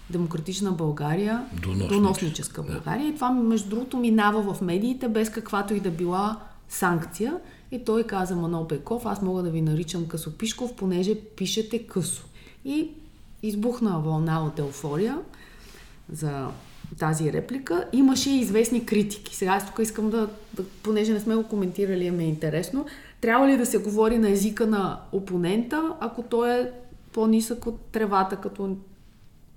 демократична 0.10 0.72
България, 0.72 1.46
Доноснич. 1.62 1.90
доносническа 1.90 2.64
България. 2.64 3.08
Да. 3.08 3.14
И 3.14 3.16
това, 3.16 3.32
между 3.32 3.70
другото, 3.70 3.98
минава 3.98 4.54
в 4.54 4.62
медиите 4.62 5.08
без 5.08 5.30
каквато 5.30 5.74
и 5.74 5.80
да 5.80 5.92
била 5.92 6.40
санкция. 6.70 7.38
И 7.72 7.86
той 7.86 8.04
каза 8.04 8.36
Манол 8.36 8.68
Пеков, 8.68 9.06
аз 9.06 9.22
мога 9.22 9.44
да 9.44 9.50
ви 9.50 9.62
наричам 9.62 10.08
Късопишков, 10.08 10.76
понеже 10.76 11.16
пишете 11.16 11.80
късо. 11.80 12.26
И 12.66 12.90
избухна 13.44 14.00
вълна 14.00 14.46
от 14.46 14.60
еуфория 14.60 15.18
за 16.12 16.48
тази 17.00 17.34
реплика. 17.34 17.86
Имаше 17.94 18.30
и 18.30 18.40
известни 18.40 18.86
критики. 18.86 19.36
Сега 19.36 19.52
аз 19.52 19.66
тук 19.66 19.80
искам 19.80 20.10
да, 20.10 20.30
да, 20.54 20.64
понеже 20.84 21.14
не 21.14 21.20
сме 21.20 21.36
го 21.36 21.44
коментирали, 21.44 22.12
ме 22.12 22.24
е 22.24 22.28
интересно, 22.28 22.86
трябва 23.22 23.48
ли 23.48 23.58
да 23.58 23.66
се 23.66 23.78
говори 23.78 24.18
на 24.18 24.30
езика 24.30 24.68
на 24.68 25.02
опонента, 25.12 25.96
ако 26.00 26.24
той 26.24 26.62
е 26.62 26.72
по-нисък 27.14 27.66
от 27.66 27.80
тревата, 27.82 28.36
като 28.36 28.78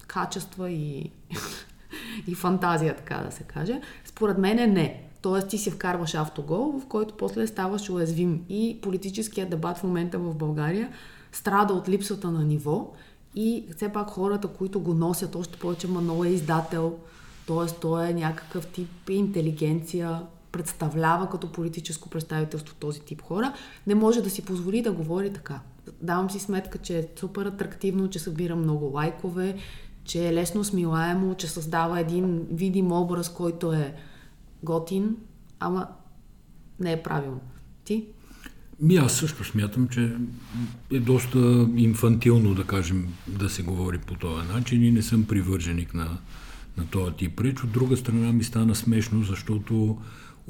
качества 0.06 0.70
и, 0.70 1.10
и 2.26 2.34
фантазия, 2.34 2.96
така 2.96 3.16
да 3.16 3.32
се 3.32 3.42
каже? 3.42 3.80
Според 4.04 4.38
мен 4.38 4.58
е 4.58 4.66
не. 4.66 5.02
Тоест 5.22 5.48
ти 5.48 5.58
си 5.58 5.70
вкарваш 5.70 6.14
автогол, 6.14 6.80
в 6.80 6.86
който 6.86 7.16
после 7.16 7.46
ставаш 7.46 7.90
уязвим. 7.90 8.44
И 8.48 8.78
политическият 8.82 9.50
дебат 9.50 9.78
в 9.78 9.82
момента 9.82 10.18
в 10.18 10.34
България 10.34 10.92
страда 11.32 11.74
от 11.74 11.88
липсата 11.88 12.30
на 12.30 12.44
ниво 12.44 12.92
и 13.34 13.64
все 13.76 13.88
пак 13.88 14.10
хората, 14.10 14.48
които 14.48 14.80
го 14.80 14.94
носят, 14.94 15.34
още 15.34 15.58
повече 15.58 15.88
Манол 15.88 16.24
е 16.24 16.28
издател, 16.28 16.96
т.е. 17.46 17.80
той 17.80 18.08
е 18.08 18.14
някакъв 18.14 18.66
тип 18.66 19.10
интелигенция, 19.10 20.22
представлява 20.52 21.30
като 21.30 21.52
политическо 21.52 22.10
представителство 22.10 22.74
този 22.74 23.00
тип 23.00 23.22
хора, 23.22 23.52
не 23.86 23.94
може 23.94 24.22
да 24.22 24.30
си 24.30 24.42
позволи 24.42 24.82
да 24.82 24.92
говори 24.92 25.32
така. 25.32 25.60
Давам 26.02 26.30
си 26.30 26.38
сметка, 26.38 26.78
че 26.78 26.98
е 26.98 27.06
супер 27.20 27.46
атрактивно, 27.46 28.10
че 28.10 28.18
събира 28.18 28.56
много 28.56 28.90
лайкове, 28.94 29.56
че 30.04 30.28
е 30.28 30.34
лесно 30.34 30.64
смилаемо, 30.64 31.34
че 31.34 31.48
създава 31.48 32.00
един 32.00 32.46
видим 32.50 32.92
образ, 32.92 33.28
който 33.28 33.72
е 33.72 33.94
готин, 34.62 35.16
ама 35.60 35.86
не 36.80 36.92
е 36.92 37.02
правилно. 37.02 37.40
Ти? 37.84 38.06
Ми 38.80 38.96
аз 38.96 39.12
също 39.12 39.44
смятам, 39.44 39.88
че 39.88 40.16
е 40.92 41.00
доста 41.00 41.68
инфантилно, 41.76 42.54
да 42.54 42.64
кажем, 42.64 43.08
да 43.28 43.48
се 43.48 43.62
говори 43.62 43.98
по 43.98 44.14
този 44.14 44.48
начин 44.48 44.84
и 44.84 44.90
не 44.90 45.02
съм 45.02 45.24
привърженик 45.24 45.94
на, 45.94 46.18
на 46.76 46.86
този 46.86 47.14
тип 47.14 47.40
реч. 47.40 47.64
От 47.64 47.72
друга 47.72 47.96
страна 47.96 48.32
ми 48.32 48.44
стана 48.44 48.74
смешно, 48.74 49.22
защото 49.22 49.98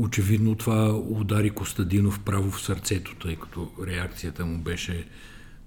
очевидно 0.01 0.55
това 0.55 0.97
удари 0.97 1.51
Костадинов 1.51 2.21
право 2.21 2.51
в 2.51 2.63
сърцето, 2.63 3.15
тъй 3.15 3.37
като 3.37 3.71
реакцията 3.87 4.47
му 4.47 4.59
беше 4.59 5.07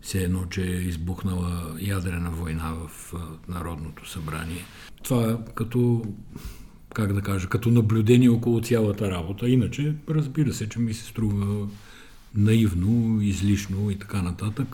все 0.01 0.23
едно, 0.23 0.45
че 0.45 0.61
е 0.61 0.81
избухнала 0.81 1.75
ядрена 1.79 2.31
война 2.31 2.73
в 2.73 3.13
Народното 3.47 4.09
събрание. 4.09 4.65
Това 5.03 5.39
като 5.55 6.05
как 6.93 7.13
да 7.13 7.21
кажа, 7.21 7.49
като 7.49 7.69
наблюдение 7.69 8.29
около 8.29 8.61
цялата 8.61 9.11
работа. 9.11 9.49
Иначе, 9.49 9.95
разбира 10.09 10.53
се, 10.53 10.69
че 10.69 10.79
ми 10.79 10.93
се 10.93 11.05
струва 11.05 11.67
наивно, 12.35 13.21
излишно 13.21 13.91
и 13.91 13.99
така 13.99 14.21
нататък. 14.21 14.67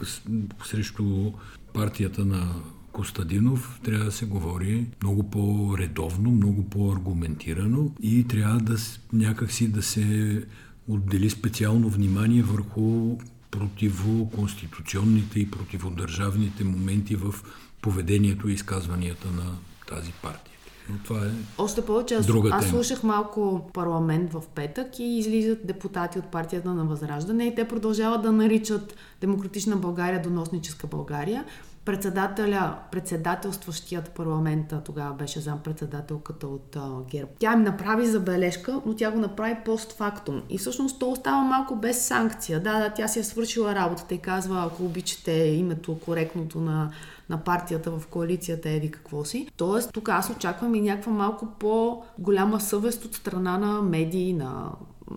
Срещу 0.65 1.31
партията 1.73 2.25
на 2.25 2.53
Костадинов 2.99 3.79
трябва 3.83 4.05
да 4.05 4.11
се 4.11 4.25
говори 4.25 4.87
много 5.03 5.29
по-редовно, 5.29 6.31
много 6.31 6.63
по-аргументирано 6.63 7.91
и 8.01 8.27
трябва 8.27 8.59
да 8.59 8.75
някакси 9.13 9.67
да 9.67 9.81
се 9.81 10.43
отдели 10.87 11.29
специално 11.29 11.89
внимание 11.89 12.41
върху 12.41 13.17
противоконституционните 13.51 15.39
и 15.39 15.51
противодържавните 15.51 16.63
моменти 16.63 17.15
в 17.15 17.35
поведението 17.81 18.49
и 18.49 18.53
изказванията 18.53 19.27
на 19.27 19.55
тази 19.87 20.11
партия. 20.11 20.55
Но 20.89 20.97
това 21.03 21.25
е 21.25 21.29
Още 21.57 21.85
повече, 21.85 22.15
аз, 22.15 22.25
друга 22.25 22.49
аз 22.53 22.65
слушах 22.65 23.03
малко 23.03 23.69
парламент 23.73 24.33
в 24.33 24.43
петък 24.55 24.99
и 24.99 25.17
излизат 25.17 25.67
депутати 25.67 26.19
от 26.19 26.25
партията 26.25 26.73
на 26.73 26.85
Възраждане 26.85 27.45
и 27.45 27.55
те 27.55 27.67
продължават 27.67 28.21
да 28.21 28.31
наричат 28.31 28.95
Демократична 29.21 29.75
България 29.75 30.21
доносническа 30.21 30.87
България. 30.87 31.45
Председателя, 31.89 32.75
председателстващият 32.91 34.09
парламента, 34.09 34.81
тогава 34.85 35.13
беше 35.13 35.39
зам-председателката 35.39 36.47
от 36.47 36.75
а, 36.75 36.89
ГЕРБ. 37.11 37.31
Тя 37.39 37.53
им 37.53 37.61
направи 37.61 38.05
забележка, 38.05 38.81
но 38.85 38.95
тя 38.95 39.11
го 39.11 39.19
направи 39.19 39.57
постфактум. 39.65 40.41
И 40.49 40.57
всъщност 40.57 40.99
то 40.99 41.11
остава 41.11 41.43
малко 41.43 41.75
без 41.75 42.07
санкция. 42.07 42.59
Да, 42.59 42.79
да, 42.79 42.89
тя 42.89 43.07
си 43.07 43.19
е 43.19 43.23
свършила 43.23 43.75
работата 43.75 44.15
и 44.15 44.17
казва, 44.17 44.63
ако 44.65 44.85
обичате 44.85 45.31
името 45.31 45.99
коректното 45.99 46.59
на 46.61 46.91
на 47.29 47.37
партията 47.37 47.91
в 47.91 48.07
коалицията 48.07 48.69
еди 48.69 48.91
какво 48.91 49.25
си. 49.25 49.47
Тоест, 49.57 49.93
тук 49.93 50.09
аз 50.09 50.29
очаквам 50.29 50.75
и 50.75 50.81
някаква 50.81 51.11
малко 51.11 51.47
по-голяма 51.59 52.59
съвест 52.59 53.05
от 53.05 53.15
страна 53.15 53.57
на 53.57 53.81
медии, 53.81 54.33
на 54.33 54.71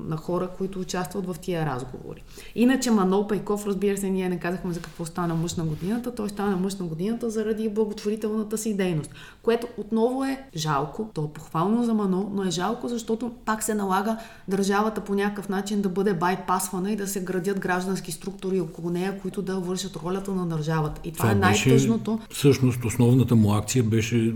на 0.09 0.17
хора, 0.17 0.49
които 0.59 0.81
участват 0.81 1.27
в 1.27 1.37
тия 1.41 1.67
разговори. 1.67 2.23
Иначе 2.55 2.91
Манол 2.91 3.27
Пайков, 3.27 3.67
разбира 3.67 3.97
се, 3.97 4.11
ние 4.11 4.29
не 4.29 4.39
казахме 4.39 4.73
за 4.73 4.81
какво 4.81 5.05
стана 5.05 5.35
мъж 5.35 5.55
на 5.55 5.65
годината. 5.65 6.15
Той 6.15 6.29
стана 6.29 6.57
мъж 6.57 6.77
на 6.77 6.87
годината 6.87 7.31
заради 7.31 7.69
благотворителната 7.69 8.59
си 8.59 8.77
дейност, 8.77 9.11
което 9.43 9.67
отново 9.77 10.25
е 10.25 10.43
жалко. 10.57 11.11
То 11.15 11.25
е 11.25 11.33
похвално 11.35 11.85
за 11.85 11.95
Манол, 11.95 12.31
но 12.35 12.45
е 12.45 12.51
жалко, 12.51 12.89
защото 12.89 13.33
пак 13.45 13.63
се 13.63 13.75
налага 13.75 14.17
държавата 14.49 15.01
по 15.01 15.15
някакъв 15.15 15.49
начин 15.49 15.83
да 15.83 15.89
бъде 15.89 16.15
байпасвана 16.15 16.93
и 16.93 16.97
да 16.97 17.07
се 17.07 17.21
градят 17.25 17.61
граждански 17.61 18.13
структури 18.13 18.61
около 18.61 18.91
нея, 18.91 19.19
които 19.23 19.43
да 19.43 19.61
вършат 19.61 19.97
ролята 19.97 20.33
на 20.33 20.47
държавата. 20.47 21.01
И 21.05 21.13
това, 21.13 21.23
това 21.23 21.33
е 21.33 21.35
най-тъжното. 21.35 22.19
Всъщност 22.31 22.85
основната 22.85 23.37
му 23.37 23.55
акция 23.55 23.85
беше 23.85 24.35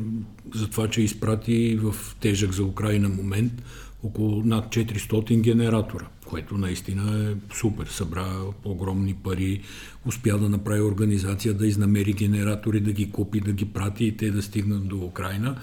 за 0.55 0.71
това, 0.71 0.88
че 0.88 1.03
изпрати 1.03 1.77
в 1.83 2.16
тежък 2.21 2.53
за 2.53 2.64
Украина 2.64 3.09
момент 3.09 3.53
около 4.07 4.42
над 4.45 4.69
400 4.69 5.40
генератора, 5.40 6.07
което 6.27 6.59
наистина 6.59 7.31
е 7.31 7.55
супер. 7.55 7.87
Събра 7.87 8.27
огромни 8.64 9.14
пари, 9.14 9.62
успя 10.07 10.38
да 10.38 10.49
направи 10.49 10.81
организация 10.81 11.55
да 11.55 11.66
изнамери 11.66 12.12
генератори, 12.12 12.81
да 12.81 12.92
ги 12.92 13.11
купи, 13.11 13.40
да 13.40 13.53
ги 13.53 13.64
прати 13.64 14.05
и 14.05 14.16
те 14.16 14.31
да 14.31 14.42
стигнат 14.42 14.88
до 14.88 14.97
Украина 14.97 15.57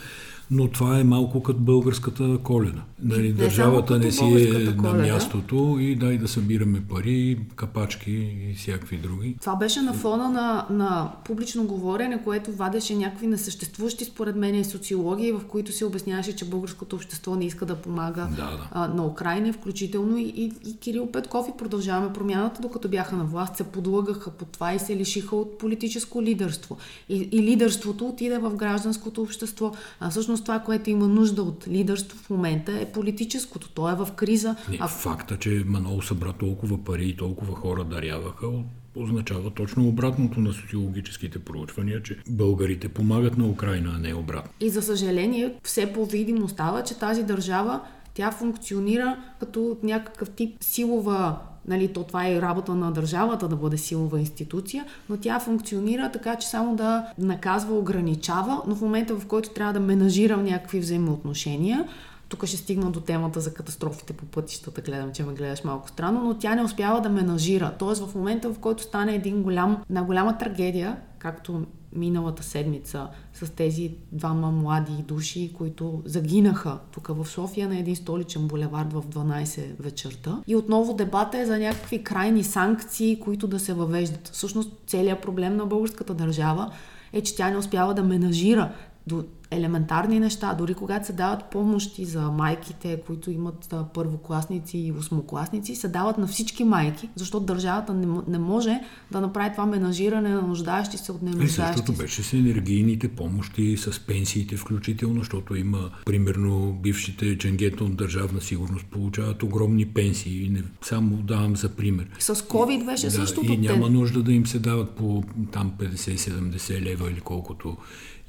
но 0.53 0.67
това 0.67 0.99
е 0.99 1.03
малко 1.03 1.43
като 1.43 1.59
българската 1.59 2.37
коледа. 2.43 2.81
Нали, 3.03 3.27
не 3.27 3.33
държавата 3.33 3.99
не 3.99 4.11
си 4.11 4.23
е 4.23 4.75
коледа. 4.75 4.93
на 4.93 4.93
мястото 4.93 5.77
и 5.79 5.95
дай 5.95 6.17
да 6.17 6.27
събираме 6.27 6.81
пари, 6.89 7.39
капачки 7.55 8.11
и 8.51 8.55
всякакви 8.57 8.97
други. 8.97 9.37
Това 9.41 9.55
беше 9.55 9.81
на 9.81 9.93
фона 9.93 10.29
на, 10.29 10.65
на 10.69 11.11
публично 11.25 11.63
говорене, 11.63 12.23
което 12.23 12.51
вадеше 12.51 12.95
някакви 12.95 13.27
несъществуващи 13.27 14.05
според 14.05 14.35
мен 14.35 14.65
социологии, 14.65 15.31
в 15.31 15.41
които 15.47 15.71
се 15.71 15.85
обясняваше, 15.85 16.35
че 16.35 16.45
българското 16.45 16.95
общество 16.95 17.35
не 17.35 17.45
иска 17.45 17.65
да 17.65 17.75
помага 17.75 18.27
да, 18.29 18.35
да. 18.35 18.69
А, 18.71 18.87
на 18.87 19.05
Украина, 19.05 19.53
включително 19.53 20.17
и, 20.17 20.23
и, 20.23 20.53
и 20.69 20.77
Кирил 20.79 21.07
Петков 21.11 21.47
и 21.49 21.57
продължаваме 21.57 22.13
промяната, 22.13 22.61
докато 22.61 22.89
бяха 22.89 23.15
на 23.15 23.23
власт, 23.23 23.57
се 23.57 23.63
подлъгаха 23.63 24.31
по 24.31 24.45
това 24.45 24.73
и 24.73 24.79
се 24.79 24.95
лишиха 24.95 25.35
от 25.35 25.57
политическо 25.57 26.23
лидерство. 26.23 26.77
И, 27.09 27.29
и 27.31 27.43
лидерството 27.43 28.07
отиде 28.07 28.37
в 28.37 28.55
гражданското 28.55 29.21
общество. 29.21 29.71
А 29.99 30.09
всъщност 30.09 30.42
това, 30.43 30.60
което 30.60 30.89
има 30.89 31.08
нужда 31.08 31.43
от 31.43 31.67
лидерство 31.67 32.17
в 32.17 32.29
момента 32.29 32.79
е 32.79 32.91
политическото. 32.91 33.69
То 33.69 33.89
е 33.89 33.95
в 33.95 34.08
криза. 34.15 34.56
Не, 34.69 34.77
а... 34.82 34.88
Факта, 34.88 35.39
че 35.39 35.63
Манол 35.65 36.01
събра 36.01 36.34
толкова 36.34 36.84
пари 36.84 37.06
и 37.06 37.17
толкова 37.17 37.56
хора 37.56 37.84
даряваха, 37.84 38.47
означава 38.95 39.51
точно 39.51 39.88
обратното 39.88 40.39
на 40.39 40.53
социологическите 40.53 41.39
проучвания, 41.39 42.03
че 42.03 42.17
българите 42.29 42.89
помагат 42.89 43.38
на 43.38 43.47
Украина, 43.47 43.93
а 43.95 43.99
не 43.99 44.13
обратно. 44.13 44.51
И 44.60 44.69
за 44.69 44.82
съжаление, 44.82 45.56
все 45.63 45.93
по-видимо 45.93 46.49
става, 46.49 46.84
че 46.84 46.99
тази 46.99 47.23
държава 47.23 47.82
тя 48.13 48.32
функционира 48.32 49.17
като 49.39 49.77
някакъв 49.84 50.29
тип 50.29 50.58
силова 50.62 51.39
Нали, 51.67 51.93
то 51.93 52.04
това 52.04 52.28
е 52.28 52.41
работа 52.41 52.76
на 52.76 52.91
държавата 52.91 53.47
да 53.47 53.56
бъде 53.56 53.78
силова 53.78 54.19
институция, 54.19 54.86
но 55.10 55.17
тя 55.17 55.39
функционира 55.39 56.12
така, 56.12 56.36
че 56.36 56.47
само 56.47 56.76
да 56.76 57.08
наказва, 57.17 57.78
ограничава, 57.78 58.62
но 58.67 58.76
в 58.76 58.82
момента 58.82 59.15
в 59.15 59.26
който 59.26 59.49
трябва 59.49 59.73
да 59.73 59.80
менажира 59.80 60.38
някакви 60.38 60.80
взаимоотношения, 60.80 61.88
тук 62.30 62.45
ще 62.45 62.58
стигна 62.58 62.91
до 62.91 62.99
темата 62.99 63.39
за 63.39 63.54
катастрофите 63.54 64.13
по 64.13 64.26
пътищата, 64.26 64.82
гледам, 64.82 65.12
че 65.13 65.23
ме 65.23 65.34
гледаш 65.34 65.63
малко 65.63 65.89
странно, 65.89 66.23
но 66.23 66.34
тя 66.34 66.56
не 66.56 66.63
успява 66.63 67.02
да 67.02 67.10
менажира. 67.10 67.73
Тоест 67.80 68.06
в 68.06 68.15
момента, 68.15 68.49
в 68.54 68.60
който 68.60 68.84
стане 68.84 69.15
един 69.15 69.43
голям, 69.43 69.84
една 69.89 70.04
голяма 70.04 70.38
трагедия, 70.38 70.97
както 71.19 71.65
миналата 71.95 72.43
седмица 72.43 73.08
с 73.34 73.51
тези 73.51 73.91
двама 74.12 74.51
млади 74.51 75.03
души, 75.08 75.53
които 75.58 76.01
загинаха 76.06 76.79
тук 76.91 77.08
в 77.08 77.25
София 77.25 77.69
на 77.69 77.79
един 77.79 77.95
столичен 77.95 78.47
булевард 78.47 78.93
в 78.93 79.03
12 79.03 79.62
вечерта. 79.79 80.41
И 80.47 80.56
отново 80.56 80.93
дебата 80.93 81.39
е 81.39 81.45
за 81.45 81.60
някакви 81.60 82.03
крайни 82.03 82.43
санкции, 82.43 83.19
които 83.19 83.47
да 83.47 83.60
се 83.60 83.73
въвеждат. 83.73 84.27
Всъщност 84.34 84.71
целият 84.88 85.21
проблем 85.21 85.56
на 85.56 85.65
българската 85.65 86.13
държава 86.13 86.71
е, 87.13 87.21
че 87.21 87.36
тя 87.36 87.49
не 87.49 87.58
успява 87.58 87.93
да 87.93 88.03
менажира 88.03 88.71
до 89.08 89.23
елементарни 89.53 90.19
неща, 90.19 90.53
дори 90.53 90.73
когато 90.73 91.05
се 91.05 91.13
дават 91.13 91.45
помощи 91.45 92.05
за 92.05 92.21
майките, 92.21 93.01
които 93.07 93.31
имат 93.31 93.73
първокласници 93.93 94.77
и 94.77 94.91
осмокласници, 94.91 95.75
се 95.75 95.87
дават 95.87 96.17
на 96.17 96.27
всички 96.27 96.63
майки, 96.63 97.09
защото 97.15 97.45
държавата 97.45 97.93
не, 97.93 98.07
не 98.27 98.39
може 98.39 98.79
да 99.11 99.21
направи 99.21 99.51
това 99.51 99.65
менажиране 99.65 100.29
на 100.29 100.41
нуждаещи 100.41 100.97
се 100.97 101.11
от 101.11 101.21
ненуждаещи 101.21 101.53
се. 101.53 101.77
Същото 101.77 101.93
беше 101.93 102.23
с 102.23 102.33
енергийните 102.33 103.07
помощи, 103.07 103.77
с 103.77 103.99
пенсиите 103.99 104.57
включително, 104.57 105.19
защото 105.19 105.55
има, 105.55 105.89
примерно, 106.05 106.79
бившите 106.83 107.37
дженгета 107.37 107.83
от 107.83 107.95
държавна 107.95 108.41
сигурност 108.41 108.85
получават 108.85 109.43
огромни 109.43 109.85
пенсии. 109.85 110.49
Не, 110.49 110.63
само 110.81 111.15
давам 111.15 111.55
за 111.55 111.69
пример. 111.69 112.07
С 112.19 112.35
COVID 112.35 112.85
беше 112.85 113.05
да, 113.05 113.11
същото. 113.11 113.51
И 113.51 113.57
няма 113.57 113.89
нужда 113.89 114.23
да 114.23 114.33
им 114.33 114.47
се 114.47 114.59
дават 114.59 114.89
по 114.89 115.23
там 115.51 115.73
50-70 115.79 116.81
лева 116.81 117.11
или 117.11 117.19
колкото 117.19 117.77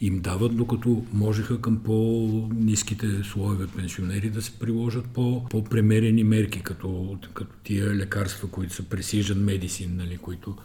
им 0.00 0.20
дават, 0.20 0.56
докато 0.56 1.02
можеха 1.14 1.60
към 1.60 1.76
по-низките 1.76 3.06
слоеве 3.24 3.66
пенсионери 3.66 4.30
да 4.30 4.42
се 4.42 4.52
приложат 4.52 5.04
по, 5.04 5.44
по-премерени 5.50 6.24
мерки, 6.24 6.60
като, 6.60 7.18
като 7.34 7.50
тия 7.64 7.94
лекарства, 7.94 8.48
които 8.48 8.74
са 8.74 8.82
precision 8.82 9.38
medicine, 9.38 9.96
нали, 9.96 10.16
които 10.16 10.56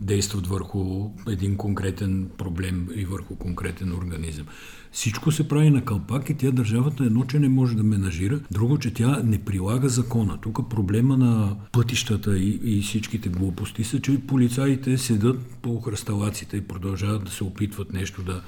действат 0.00 0.46
върху 0.46 1.10
един 1.28 1.56
конкретен 1.56 2.30
проблем 2.38 2.88
и 2.94 3.04
върху 3.04 3.36
конкретен 3.36 3.92
организъм. 3.92 4.46
Всичко 4.92 5.32
се 5.32 5.48
прави 5.48 5.70
на 5.70 5.84
кълпак 5.84 6.30
и 6.30 6.34
тя 6.34 6.50
държавата 6.50 7.04
едно, 7.04 7.24
че 7.24 7.38
не 7.38 7.48
може 7.48 7.76
да 7.76 7.82
менажира, 7.82 8.40
друго, 8.50 8.78
че 8.78 8.94
тя 8.94 9.22
не 9.24 9.44
прилага 9.44 9.88
закона. 9.88 10.38
Тук 10.40 10.70
проблема 10.70 11.16
на 11.16 11.56
пътищата 11.72 12.38
и, 12.38 12.60
и 12.64 12.82
всичките 12.82 13.28
глупости 13.28 13.84
са, 13.84 14.00
че 14.00 14.20
полицаите 14.26 14.98
седат 14.98 15.46
по 15.62 15.80
хръсталаците 15.80 16.56
и 16.56 16.60
продължават 16.60 17.24
да 17.24 17.30
се 17.30 17.44
опитват 17.44 17.92
нещо 17.92 18.22
да 18.22 18.42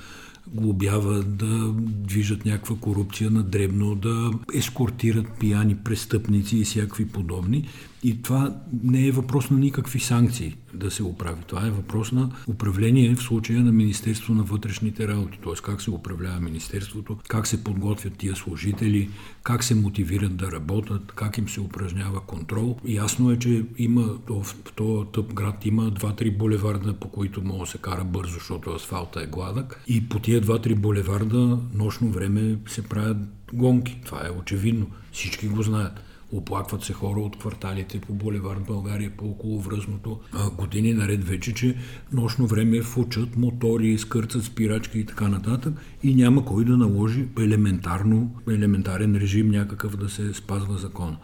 глобяват, 0.54 1.36
да 1.36 1.72
движат 1.78 2.44
някаква 2.44 2.76
корупция 2.76 3.30
на 3.30 3.42
дребно, 3.42 3.94
да 3.94 4.30
ескортират 4.54 5.26
пияни 5.40 5.76
престъпници 5.76 6.58
и 6.58 6.64
всякакви 6.64 7.08
подобни. 7.08 7.68
И 8.02 8.22
това 8.22 8.56
не 8.82 9.06
е 9.06 9.12
въпрос 9.12 9.50
на 9.50 9.58
никакви 9.58 10.00
санкции 10.00 10.56
да 10.74 10.90
се 10.90 11.02
оправи. 11.02 11.42
Това 11.46 11.66
е 11.66 11.70
въпрос 11.70 12.12
на 12.12 12.30
управление 12.46 13.14
в 13.14 13.22
случая 13.22 13.60
на 13.60 13.72
Министерство 13.72 14.34
на 14.34 14.42
вътрешните 14.42 15.08
работи. 15.08 15.38
Т.е. 15.44 15.62
как 15.62 15.82
се 15.82 15.90
управлява 15.90 16.40
Министерството, 16.40 17.18
как 17.28 17.46
се 17.46 17.64
подготвят 17.64 18.16
тия 18.16 18.36
служители, 18.36 19.10
как 19.42 19.64
се 19.64 19.74
мотивират 19.74 20.36
да 20.36 20.52
работят, 20.52 21.12
как 21.14 21.38
им 21.38 21.48
се 21.48 21.60
упражнява 21.60 22.20
контрол. 22.20 22.76
Ясно 22.84 23.30
е, 23.30 23.38
че 23.38 23.64
има 23.78 24.18
в 24.28 24.46
този 24.76 25.06
тъп 25.12 25.34
град 25.34 25.66
има 25.66 25.90
два-три 25.90 26.30
булеварда, 26.30 26.94
по 26.94 27.08
които 27.08 27.44
може 27.44 27.60
да 27.60 27.66
се 27.66 27.78
кара 27.78 28.04
бързо, 28.04 28.34
защото 28.34 28.70
асфалта 28.70 29.22
е 29.22 29.26
гладък. 29.26 29.82
И 29.86 30.08
по 30.08 30.18
тия 30.18 30.40
два-три 30.40 30.74
булеварда 30.74 31.58
нощно 31.74 32.10
време 32.10 32.58
се 32.68 32.82
правят 32.82 33.18
гонки. 33.52 34.00
Това 34.04 34.26
е 34.26 34.40
очевидно. 34.40 34.86
Всички 35.12 35.48
го 35.48 35.62
знаят. 35.62 36.00
Оплакват 36.32 36.82
се 36.84 36.92
хора 36.92 37.20
от 37.20 37.38
кварталите 37.38 38.00
по 38.00 38.12
булевард 38.14 38.64
България, 38.66 39.10
по 39.16 39.24
околовръзното. 39.24 40.20
А, 40.32 40.50
години 40.50 40.92
наред 40.92 41.24
вече, 41.24 41.54
че 41.54 41.76
нощно 42.12 42.46
време 42.46 42.82
фучат 42.82 43.36
мотори, 43.36 43.98
скърцат 43.98 44.44
спирачки 44.44 44.98
и 44.98 45.06
така 45.06 45.28
нататък 45.28 45.74
и 46.02 46.14
няма 46.14 46.44
кой 46.44 46.64
да 46.64 46.76
наложи 46.76 47.28
елементарно, 47.38 48.30
елементарен 48.50 49.16
режим 49.16 49.50
някакъв 49.50 49.96
да 49.96 50.08
се 50.08 50.34
спазва 50.34 50.78
закона. 50.78 51.16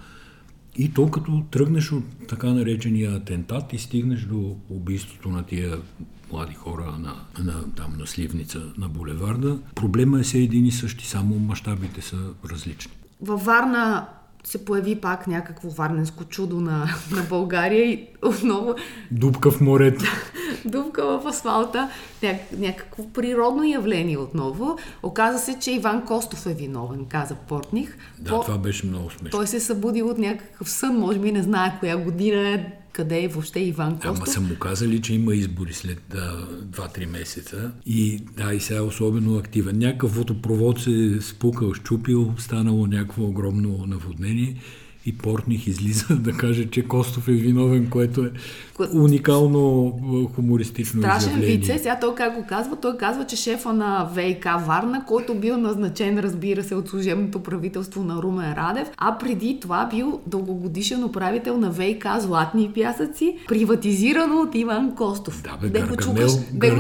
И 0.77 0.93
то 0.93 1.11
като 1.11 1.45
тръгнеш 1.51 1.93
от 1.93 2.05
така 2.29 2.53
наречения 2.53 3.17
атентат 3.17 3.73
и 3.73 3.79
стигнеш 3.79 4.21
до 4.21 4.57
убийството 4.71 5.29
на 5.29 5.43
тия 5.43 5.79
млади 6.33 6.55
хора 6.55 6.95
на, 6.99 7.15
на, 7.45 7.75
там, 7.75 7.95
на 7.99 8.07
Сливница, 8.07 8.63
на 8.79 8.89
булеварда, 8.89 9.59
проблема 9.75 10.21
е 10.21 10.25
се 10.25 10.39
един 10.39 10.67
и 10.67 10.73
същи, 10.73 11.07
само 11.07 11.39
мащабите 11.39 12.03
са 12.03 12.17
различни. 12.51 12.93
Във 13.21 13.45
Варна 13.45 14.09
се 14.45 14.65
появи 14.65 15.01
пак 15.01 15.27
някакво 15.27 15.69
варненско 15.69 16.25
чудо 16.25 16.61
на, 16.61 16.87
на 17.11 17.23
България 17.23 17.85
и 17.85 18.09
отново... 18.23 18.75
Дупка 19.11 19.51
в 19.51 19.61
морето. 19.61 20.05
Дупка 20.65 21.19
в 21.19 21.27
асфалта. 21.27 21.91
Ня, 22.23 22.39
някакво 22.59 23.09
природно 23.09 23.65
явление 23.65 24.19
отново. 24.19 24.79
Оказа 25.03 25.39
се, 25.39 25.59
че 25.59 25.73
Иван 25.73 26.05
Костов 26.05 26.47
е 26.47 26.55
виновен, 26.55 27.05
каза 27.05 27.35
Портних. 27.35 27.99
Да, 28.19 28.31
По... 28.31 28.41
това 28.41 28.59
беше 28.59 28.87
много 28.87 29.11
смешно. 29.11 29.39
Той 29.39 29.47
се 29.47 29.61
събудил 29.61 30.09
от 30.09 30.19
някакъв 30.19 30.71
сън, 30.71 30.99
може 30.99 31.19
би 31.19 31.33
не 31.33 31.43
знае 31.43 31.77
коя 31.81 31.97
година 31.97 32.49
е, 32.49 32.73
къде 32.95 33.23
е 33.23 33.29
въобще 33.29 33.61
Иван 33.61 33.95
Костов. 33.95 34.17
Ама 34.17 34.27
са 34.27 34.41
му 34.41 34.59
казали, 34.59 35.03
че 35.03 35.15
има 35.15 35.35
избори 35.35 35.73
след 35.73 36.01
2-3 36.11 37.07
месеца. 37.07 37.73
И 37.87 38.19
да, 38.37 38.55
и 38.55 38.61
сега 38.61 38.79
е 38.79 38.83
особено 38.83 39.37
активен. 39.37 39.79
Някакъв 39.79 40.17
водопровод 40.17 40.81
се 40.81 40.91
е 40.91 41.21
спукал, 41.21 41.75
щупил, 41.75 42.35
станало 42.39 42.87
някакво 42.87 43.25
огромно 43.25 43.85
наводнение 43.87 44.57
и 45.07 45.19
Портних 45.19 45.67
излиза 45.67 46.07
да 46.17 46.33
каже, 46.33 46.67
че 46.67 46.83
Костов 46.83 47.29
е 47.29 47.33
виновен, 47.33 47.91
което 47.91 48.25
е 48.25 48.31
уникално 48.95 49.93
хумористично 50.35 51.03
Страшен 51.03 51.31
изявление. 51.31 51.57
вице. 51.57 51.79
Сега 51.79 51.99
той 52.01 52.15
как 52.15 52.35
го 52.35 52.47
казва? 52.49 52.77
Той 52.77 52.97
казва, 52.97 53.27
че 53.27 53.37
шефа 53.37 53.73
на 53.73 54.11
ВИК 54.15 54.45
Варна, 54.45 55.05
който 55.07 55.35
бил 55.35 55.57
назначен, 55.57 56.19
разбира 56.19 56.63
се, 56.63 56.75
от 56.75 56.89
служебното 56.89 57.43
правителство 57.43 58.05
на 58.05 58.23
Румен 58.23 58.53
Радев, 58.53 58.89
а 58.97 59.19
преди 59.19 59.59
това 59.61 59.89
бил 59.95 60.21
дългогодишен 60.27 61.05
управител 61.05 61.59
на 61.59 61.71
ВИК 61.71 62.07
Златни 62.19 62.71
пясъци, 62.75 63.37
приватизирано 63.49 64.41
от 64.41 64.55
Иван 64.55 64.95
Костов. 64.95 65.43
Да, 65.43 65.57
бе, 65.61 65.69
де 65.69 65.79
Гаргамел, 65.81 66.27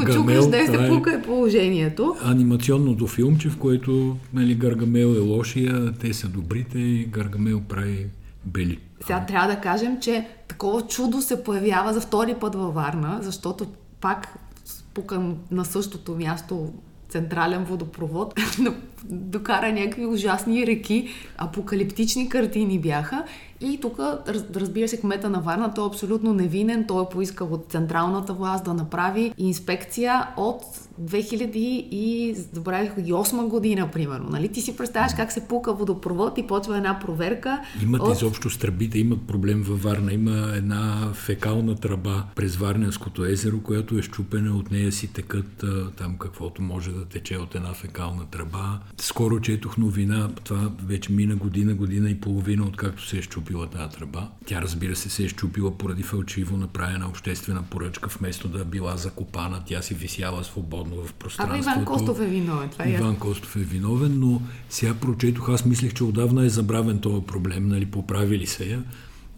го 0.01 0.13
чукаш, 0.13 0.47
де 0.51 0.67
се 0.67 0.89
пука 0.89 1.13
е 1.13 1.23
положението. 1.23 2.17
Анимационното 2.25 3.07
филмче, 3.07 3.49
в 3.49 3.57
което 3.57 4.17
нали, 4.35 4.55
Гаргамел 4.55 5.07
е 5.07 5.19
лошия, 5.19 5.93
те 5.93 6.13
са 6.13 6.29
добрите 6.29 6.79
и 6.79 7.05
Гаргамел 7.05 7.61
прави 7.61 8.07
бели. 8.47 8.81
Сега 9.07 9.27
трябва 9.27 9.49
да 9.49 9.61
кажем, 9.61 10.01
че 10.01 10.29
такова 10.49 10.83
чудо 10.83 11.23
се 11.23 11.45
появява 11.45 11.93
за 11.93 12.01
втори 12.01 12.35
път 12.35 12.55
във 12.55 12.75
Варна, 12.75 13.19
защото 13.23 13.67
пак 14.01 14.39
спукан 14.65 15.37
на 15.51 15.65
същото 15.65 16.17
място 16.17 16.73
централен 17.09 17.65
водопровод, 17.65 18.35
докара 19.11 19.73
някакви 19.73 20.07
ужасни 20.07 20.67
реки, 20.67 21.09
апокалиптични 21.39 22.29
картини 22.29 22.79
бяха. 22.79 23.25
И 23.61 23.81
тук, 23.81 23.99
разбира 24.57 24.89
се, 24.89 25.01
кмета 25.01 25.31
на 25.31 25.41
Варна, 25.41 25.75
той 25.75 25.85
е 25.85 25.87
абсолютно 25.87 26.35
невинен. 26.35 26.85
Той 26.89 27.03
е 27.03 27.07
поискал 27.13 27.49
от 27.53 27.67
централната 27.69 28.33
власт 28.33 28.65
да 28.65 28.75
направи 28.75 29.33
инспекция 29.39 30.29
от 30.37 30.63
2008 31.03 33.49
година, 33.49 33.91
примерно. 33.91 34.29
Нали? 34.31 34.49
Ти 34.49 34.61
си 34.61 34.77
представяш 34.77 35.15
как 35.15 35.33
се 35.33 35.49
пука 35.49 35.75
водопровод 35.75 36.39
и 36.39 36.47
почва 36.47 36.77
една 36.77 36.99
проверка. 36.99 37.61
Имат 37.83 38.03
от... 38.03 38.17
изобщо 38.17 38.51
стръбите, 38.51 38.99
имат 38.99 39.27
проблем 39.27 39.63
във 39.63 39.83
Варна. 39.83 40.13
Има 40.13 40.53
една 40.57 41.13
фекална 41.15 41.77
тръба 41.77 42.25
през 42.35 42.57
Варненското 42.57 43.25
езеро, 43.25 43.61
която 43.61 43.99
е 43.99 44.03
щупена, 44.03 44.57
от 44.57 44.71
нея 44.71 44.93
си 44.93 45.13
текат 45.13 45.65
там 45.97 46.19
каквото 46.19 46.63
може 46.63 46.91
да 46.91 47.05
тече 47.05 47.37
от 47.37 47.55
една 47.55 47.73
фекална 47.73 48.27
тръба. 48.31 48.81
Скоро 48.99 49.41
четох 49.41 49.77
новина, 49.77 50.29
това 50.45 50.73
вече 50.87 51.13
мина 51.13 51.37
година, 51.37 51.75
година 51.75 52.11
и 52.11 52.21
половина, 52.21 52.65
откакто 52.65 53.07
се 53.07 53.19
е 53.19 53.23
щупила 53.23 53.67
тази 53.67 53.97
тръба. 53.97 54.29
Тя 54.47 54.63
разбира 54.63 54.97
се 54.97 55.11
се 55.11 55.25
е 55.25 55.29
щупила 55.29 55.79
поради 55.79 56.03
фалчиво 56.03 56.57
направена 56.57 57.09
обществена 57.09 57.63
поръчка, 57.63 58.11
вместо 58.19 58.49
да 58.49 58.65
била 58.65 58.97
закопана, 58.97 59.63
тя 59.67 59.83
си 59.83 59.95
висяла 59.95 60.45
свободно 60.45 60.97
в 60.97 61.13
пространството. 61.13 61.69
А 61.69 61.73
Иван 61.73 61.85
Костов 61.85 62.21
е 62.21 62.27
виновен. 62.27 62.69
Това 62.69 62.85
е 62.85 62.91
Иван 62.91 63.17
Костов 63.17 63.57
е 63.57 63.59
виновен, 63.59 64.19
но 64.19 64.43
сега 64.71 64.95
прочетох, 64.95 65.49
аз 65.49 65.65
мислех, 65.65 65.95
че 65.95 66.05
отдавна 66.05 66.45
е 66.45 66.49
забравен 66.49 66.99
този 66.99 67.27
проблем, 67.27 67.69
нали, 67.69 67.87
поправили 67.87 68.47
се 68.47 68.65
я. 68.71 68.83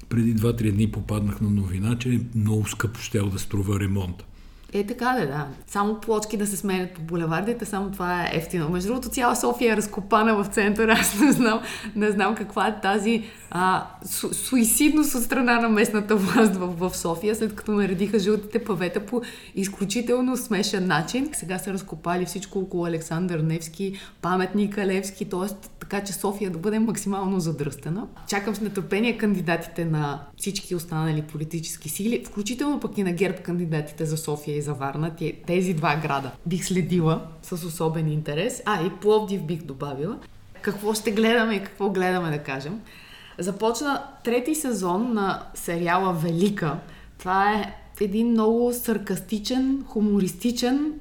Преди 0.09 0.37
2-3 0.37 0.73
дни 0.73 0.92
попаднах 0.92 1.40
на 1.40 1.51
новина, 1.51 1.99
че 1.99 2.21
много 2.35 2.69
скъпо 2.69 3.01
ще 3.01 3.21
да 3.21 3.38
струва 3.38 3.81
ремонт. 3.81 4.25
Е, 4.72 4.87
така 4.87 5.16
да, 5.20 5.26
да. 5.26 5.46
Само 5.66 6.00
плочки 6.00 6.37
да 6.37 6.46
се 6.46 6.57
сменят 6.57 6.92
по 6.92 7.00
булевардите, 7.00 7.64
само 7.64 7.90
това 7.90 8.22
е 8.22 8.31
ефтино. 8.33 8.68
Между 8.68 8.88
другото, 8.88 9.09
цяла 9.09 9.37
София 9.37 9.72
е 9.72 9.76
разкопана 9.76 10.35
в 10.35 10.46
центъра. 10.46 10.92
Аз 10.92 11.20
не 11.20 11.33
знам, 11.33 11.61
не 11.96 12.11
знам 12.11 12.35
каква 12.35 12.68
е 12.68 12.81
тази 12.81 13.24
а, 13.51 13.87
су- 14.05 14.33
суицидност 14.33 15.15
от 15.15 15.23
страна 15.23 15.61
на 15.61 15.69
местната 15.69 16.17
власт 16.17 16.57
в, 16.57 16.89
в 16.89 16.97
София, 16.97 17.37
след 17.37 17.55
като 17.55 17.73
наредиха 17.73 18.19
жълтите 18.19 18.65
павета 18.65 19.07
по 19.07 19.23
изключително 19.55 20.37
смешен 20.37 20.87
начин. 20.87 21.31
Сега 21.33 21.59
са 21.59 21.73
разкопали 21.73 22.25
всичко 22.25 22.59
около 22.59 22.87
Александър 22.87 23.39
Невски, 23.39 23.99
паметника 24.23 24.87
Левски, 24.87 25.25
т.е. 25.25 25.55
така, 25.81 26.05
че 26.05 26.13
София 26.13 26.51
да 26.51 26.59
бъде 26.59 26.79
максимално 26.79 27.41
задръстена. 27.41 28.07
Чакам 28.29 28.55
с 28.55 28.61
нетърпение 28.61 29.19
кандидатите 29.19 29.85
на 29.85 30.21
всички 30.37 30.75
останали 30.75 31.23
политически 31.23 31.89
сили, 31.89 32.25
включително 32.27 32.81
пък 32.81 32.99
и 32.99 33.03
на 33.03 33.13
ГЕРБ 33.13 33.39
кандидатите 33.39 34.05
за 34.05 34.17
София 34.17 34.57
и 34.57 34.63
за 34.63 34.75
Варна. 34.75 35.11
Тези 35.47 35.75
два 35.75 35.97
града 35.97 36.31
бих 36.47 36.65
следила 36.65 37.23
с 37.43 37.53
особен 37.53 38.13
интерес. 38.13 38.63
А, 38.65 38.87
и 38.87 38.91
Пловдив 38.91 39.43
бих 39.43 39.63
добавила. 39.63 40.19
Какво 40.63 40.95
ще 40.95 41.11
гледаме 41.11 41.55
и 41.55 41.65
какво 41.65 41.91
гледаме 41.91 42.31
да 42.31 42.39
кажем. 42.39 42.81
Започна 43.38 44.03
трети 44.25 44.55
сезон 44.55 45.12
на 45.12 45.42
сериала 45.55 46.12
Велика. 46.12 46.79
Това 47.18 47.53
е 47.53 47.75
един 48.01 48.31
много 48.31 48.72
саркастичен, 48.72 49.85
хумористичен, 49.87 50.92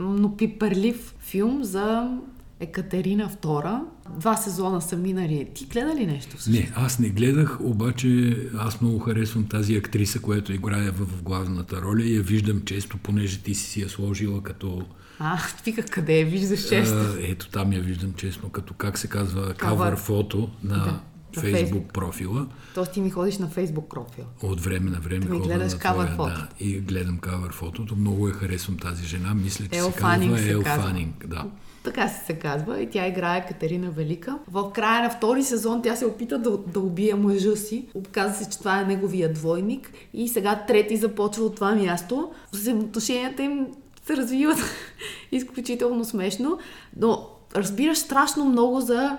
но 0.00 0.36
пиперлив 0.36 1.14
филм 1.18 1.64
за 1.64 2.18
Екатерина 2.60 3.30
II. 3.30 3.80
Два 4.18 4.36
сезона 4.36 4.80
са 4.80 4.96
минали. 4.96 5.48
Ти 5.54 5.64
гледа 5.64 5.94
ли 5.94 6.06
нещо? 6.06 6.36
Всъщност? 6.36 6.60
Не, 6.60 6.72
аз 6.76 6.98
не 6.98 7.08
гледах, 7.08 7.60
обаче 7.60 8.36
аз 8.58 8.80
много 8.80 8.98
харесвам 8.98 9.48
тази 9.48 9.76
актриса, 9.76 10.20
която 10.20 10.52
играе 10.52 10.90
в, 10.90 11.22
главната 11.22 11.82
роля 11.82 12.02
и 12.02 12.16
я 12.16 12.22
виждам 12.22 12.62
често, 12.64 12.98
понеже 12.98 13.38
ти 13.38 13.54
си 13.54 13.64
си 13.64 13.80
я 13.80 13.88
сложила 13.88 14.42
като... 14.42 14.82
А, 15.18 15.38
вика, 15.64 15.82
къде 15.82 16.18
я 16.18 16.26
виждаш 16.26 16.68
често? 16.68 16.96
А, 16.96 17.16
ето 17.20 17.48
там 17.48 17.72
я 17.72 17.80
виждам 17.80 18.12
честно, 18.12 18.48
като 18.48 18.74
как 18.74 18.98
се 18.98 19.08
казва, 19.08 19.54
кавър 19.54 19.96
фото 19.96 20.50
на... 20.64 20.74
Да 20.74 21.00
Фейсбук 21.36 21.92
профила. 21.92 22.46
Тоест 22.74 22.92
ти 22.92 23.00
ми 23.00 23.10
ходиш 23.10 23.38
на 23.38 23.48
Фейсбук 23.48 23.90
профил. 23.90 24.24
От 24.42 24.60
време 24.60 24.90
на 24.90 25.00
време 25.00 25.26
Да 25.26 25.34
ми 25.34 25.40
гледаш 25.40 25.74
кавър 25.74 26.08
фото. 26.16 26.34
да, 26.34 26.48
и 26.60 26.80
гледам 26.80 27.18
кавър 27.18 27.52
фотото. 27.52 27.96
Много 27.96 28.28
я 28.28 28.34
харесвам 28.34 28.78
тази 28.78 29.06
жена. 29.06 29.34
Мисля, 29.34 29.66
че 29.72 29.78
Ел 29.78 29.92
се 29.92 29.98
казва 29.98 30.38
се 30.38 30.50
Ел 30.50 30.62
казва. 30.62 30.82
Фанинг. 30.82 31.26
Да. 31.26 31.44
Така 31.82 32.08
се 32.08 32.32
казва 32.32 32.80
и 32.80 32.90
тя 32.90 33.06
играе 33.06 33.46
Катерина 33.46 33.90
Велика. 33.90 34.38
В 34.50 34.72
края 34.72 35.02
на 35.02 35.10
втори 35.10 35.42
сезон 35.42 35.82
тя 35.82 35.96
се 35.96 36.06
опита 36.06 36.38
да, 36.38 36.58
да 36.58 36.80
убие 36.80 37.14
мъжа 37.14 37.56
си. 37.56 37.86
Оказа 37.94 38.34
се, 38.44 38.50
че 38.50 38.58
това 38.58 38.80
е 38.80 38.84
неговия 38.84 39.32
двойник. 39.32 39.92
И 40.14 40.28
сега 40.28 40.64
трети 40.66 40.96
започва 40.96 41.44
от 41.44 41.54
това 41.54 41.74
място. 41.74 42.30
Взаимоотношенията 42.52 43.42
им 43.42 43.66
се 44.06 44.16
развиват 44.16 44.58
изключително 45.32 46.04
смешно. 46.04 46.58
Но 46.96 47.28
разбираш 47.56 47.98
страшно 47.98 48.44
много 48.44 48.80
за... 48.80 49.18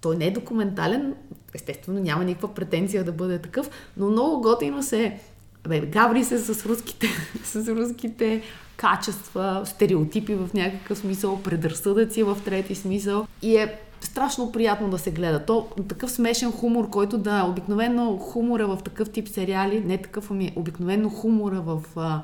Той 0.00 0.16
не 0.16 0.26
е 0.26 0.30
документален, 0.30 1.14
естествено 1.56 2.00
няма 2.00 2.24
никаква 2.24 2.54
претенция 2.54 3.04
да 3.04 3.12
бъде 3.12 3.38
такъв, 3.38 3.70
но 3.96 4.10
много 4.10 4.40
готино 4.40 4.82
се 4.82 5.18
Бе, 5.68 5.80
гаври 5.80 6.24
се 6.24 6.38
с 6.38 6.66
руските, 6.66 7.06
с 7.44 7.68
руските 7.68 8.42
качества, 8.76 9.62
стереотипи 9.64 10.34
в 10.34 10.48
някакъв 10.54 10.98
смисъл, 10.98 11.42
предразсъдъци 11.42 12.22
в 12.22 12.38
трети 12.44 12.74
смисъл. 12.74 13.26
И 13.42 13.56
е 13.56 13.78
страшно 14.00 14.52
приятно 14.52 14.90
да 14.90 14.98
се 14.98 15.10
гледа. 15.10 15.44
То 15.44 15.66
такъв 15.88 16.10
смешен 16.10 16.52
хумор, 16.52 16.90
който 16.90 17.18
да... 17.18 17.44
Обикновено 17.44 18.16
хумора 18.16 18.66
в 18.66 18.82
такъв 18.82 19.10
тип 19.10 19.28
сериали, 19.28 19.80
не 19.80 19.98
такъв, 19.98 20.30
ами 20.30 20.52
обикновено 20.56 21.08
хумора 21.08 21.60
в 21.60 21.82
а, 21.96 22.22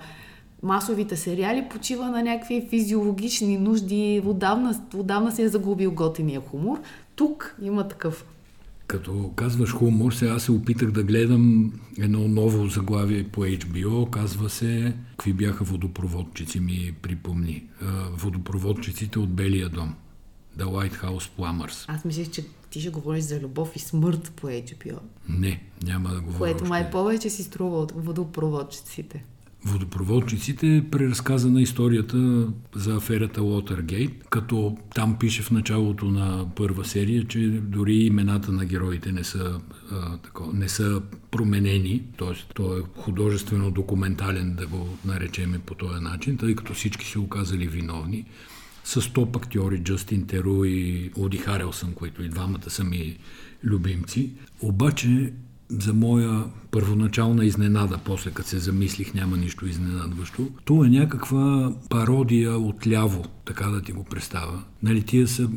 масовите 0.63 1.17
сериали 1.17 1.69
почива 1.71 2.07
на 2.07 2.23
някакви 2.23 2.67
физиологични 2.71 3.59
нужди. 3.59 4.23
Отдавна, 4.27 4.81
отдавна 4.97 5.33
се 5.33 5.43
е 5.43 5.49
загубил 5.49 5.91
готиния 5.91 6.41
хумор. 6.41 6.81
Тук 7.17 7.57
има 7.63 7.89
такъв. 7.89 8.25
Като 8.93 9.33
казваш 9.37 9.71
хумор, 9.71 10.13
сега 10.13 10.39
се 10.39 10.53
опитах 10.53 10.91
да 10.91 11.03
гледам 11.03 11.73
едно 11.99 12.29
ново 12.29 12.67
заглавие 12.67 13.25
по 13.25 13.41
HBO. 13.41 14.11
Казва 14.11 14.51
се, 14.51 14.97
какви 15.11 15.33
бяха 15.33 15.65
водопроводчици, 15.65 16.61
ми 16.61 16.95
припомни. 17.03 17.65
Водопроводчиците 18.13 19.19
от 19.19 19.35
Белия 19.35 19.69
дом. 19.69 19.95
The 20.59 20.65
Lighthouse 20.65 21.31
Plumbers. 21.39 21.85
Аз 21.89 22.05
мислех, 22.05 22.31
че 22.31 22.45
ти 22.71 22.81
ще 22.81 22.91
говориш 22.91 23.25
за 23.25 23.41
любов 23.41 23.77
и 23.77 23.79
смърт 23.79 24.33
по 24.37 24.47
HBO, 24.47 24.99
Не, 25.29 25.63
няма 25.83 26.11
да 26.11 26.21
говоря 26.21 26.39
което 26.39 26.65
май 26.65 26.91
повече 26.91 27.31
си 27.31 27.43
струва 27.43 27.79
от 27.79 27.93
водопроводчиците. 27.97 29.25
Водопроводчиците 29.65 30.77
е 30.77 30.91
преразказана 30.91 31.63
историята 31.63 32.49
за 32.75 32.97
аферата 32.97 33.41
Watergate, 33.41 34.13
като 34.31 34.77
там 34.95 35.19
пише 35.19 35.43
в 35.43 35.51
началото 35.51 36.05
на 36.05 36.55
първа 36.57 36.85
серия, 36.85 37.25
че 37.25 37.49
дори 37.49 37.95
имената 37.95 38.53
на 38.53 38.65
героите 38.65 39.13
не 39.13 39.25
са, 39.25 39.61
а, 39.91 40.17
тако, 40.17 40.51
не 40.55 40.69
са 40.69 41.03
променени, 41.31 42.03
т.е. 42.19 42.55
то 42.55 42.79
е 42.79 42.81
художествено 42.97 43.71
документален, 43.71 44.55
да 44.55 44.67
го 44.67 44.99
наречеме 45.05 45.59
по 45.59 45.75
този 45.75 46.01
начин, 46.01 46.37
тъй 46.37 46.55
като 46.55 46.75
всички 46.75 47.07
се 47.07 47.19
оказали 47.19 47.67
виновни. 47.67 48.25
С 48.85 49.13
топ 49.13 49.37
актьори 49.37 49.79
Джастин 49.79 50.27
Теру 50.27 50.65
и 50.65 51.11
Оди 51.17 51.37
Харелсън, 51.37 51.93
които 51.93 52.23
и 52.23 52.29
двамата 52.29 52.71
са 52.71 52.85
ми 52.85 53.19
любимци. 53.65 54.31
Обаче 54.61 55.33
за 55.79 55.95
моя 55.95 56.45
първоначална 56.71 57.45
изненада, 57.45 57.99
после 58.05 58.31
като 58.31 58.49
се 58.49 58.59
замислих, 58.59 59.15
няма 59.15 59.37
нищо 59.37 59.67
изненадващо. 59.67 60.49
То 60.65 60.85
е 60.85 60.89
някаква 60.89 61.73
пародия 61.91 62.59
отляво, 62.59 63.25
така 63.45 63.67
да 63.67 63.83
ти 63.83 63.93
го 63.93 64.05
представя. 64.05 64.63
Нали, 64.83 65.03
тия 65.03 65.29
са 65.29 65.49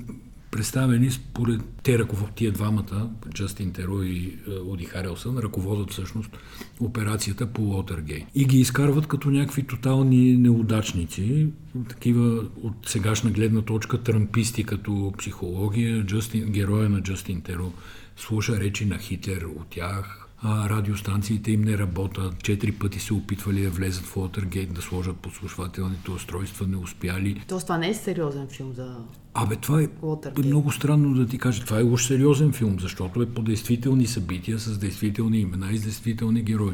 представени 0.52 1.12
според 1.12 1.62
те 1.84 2.00
ръковод, 2.00 2.32
тия 2.36 2.52
двамата, 2.52 3.10
Джастин 3.34 3.72
Теро 3.72 4.04
и 4.04 4.38
е, 4.48 4.52
Оди 4.68 4.86
Харелсън, 4.86 5.38
ръководят 5.38 5.92
всъщност 5.92 6.38
операцията 6.80 7.48
по 7.48 7.62
Уотергейт. 7.62 8.26
И 8.36 8.46
ги 8.46 8.60
изкарват 8.60 9.08
като 9.08 9.32
някакви 9.32 9.64
тотални 9.64 10.38
неудачници, 10.38 11.48
такива 11.90 12.44
от 12.64 12.74
сегашна 12.86 13.32
гледна 13.32 13.62
точка 13.62 14.04
трамписти 14.04 14.64
като 14.64 15.14
психология. 15.18 16.06
Джастин, 16.06 16.46
героя 16.52 16.90
на 16.90 17.02
Джастин 17.02 17.42
Теро 17.42 17.74
слуша 18.18 18.60
речи 18.60 18.86
на 18.86 18.98
Хитлер 18.98 19.42
от 19.42 19.68
тях, 19.70 20.28
а 20.38 20.70
радиостанциите 20.70 21.52
им 21.52 21.62
не 21.62 21.78
работят. 21.78 22.44
Четири 22.44 22.72
пъти 22.72 23.00
се 23.00 23.14
опитвали 23.14 23.62
да 23.62 23.70
влезат 23.70 24.06
в 24.06 24.18
Уотергейт, 24.18 24.74
да 24.74 24.82
сложат 24.82 25.18
подслушвателните 25.18 26.12
устройства, 26.12 26.68
не 26.68 26.78
успяли. 26.78 27.44
Тоест 27.48 27.66
това 27.66 27.78
не 27.78 27.90
е 27.90 27.94
сериозен 27.94 28.48
филм 28.48 28.74
за... 28.74 28.98
Абе, 29.34 29.56
това 29.56 29.82
е 29.82 29.88
Уотергейт. 30.02 30.46
много 30.46 30.72
странно 30.72 31.14
да 31.14 31.28
ти 31.28 31.38
кажа. 31.38 31.66
Това 31.66 31.80
е 31.80 31.84
уж 31.84 32.06
сериозен 32.06 32.54
филм, 32.54 32.80
защото 32.80 33.22
е 33.22 33.26
по 33.26 33.42
действителни 33.42 34.08
събития, 34.08 34.60
с 34.60 34.78
действителни 34.78 35.40
имена 35.40 35.72
и 35.72 35.78
с 35.78 35.84
действителни 35.84 36.42
герои. 36.42 36.74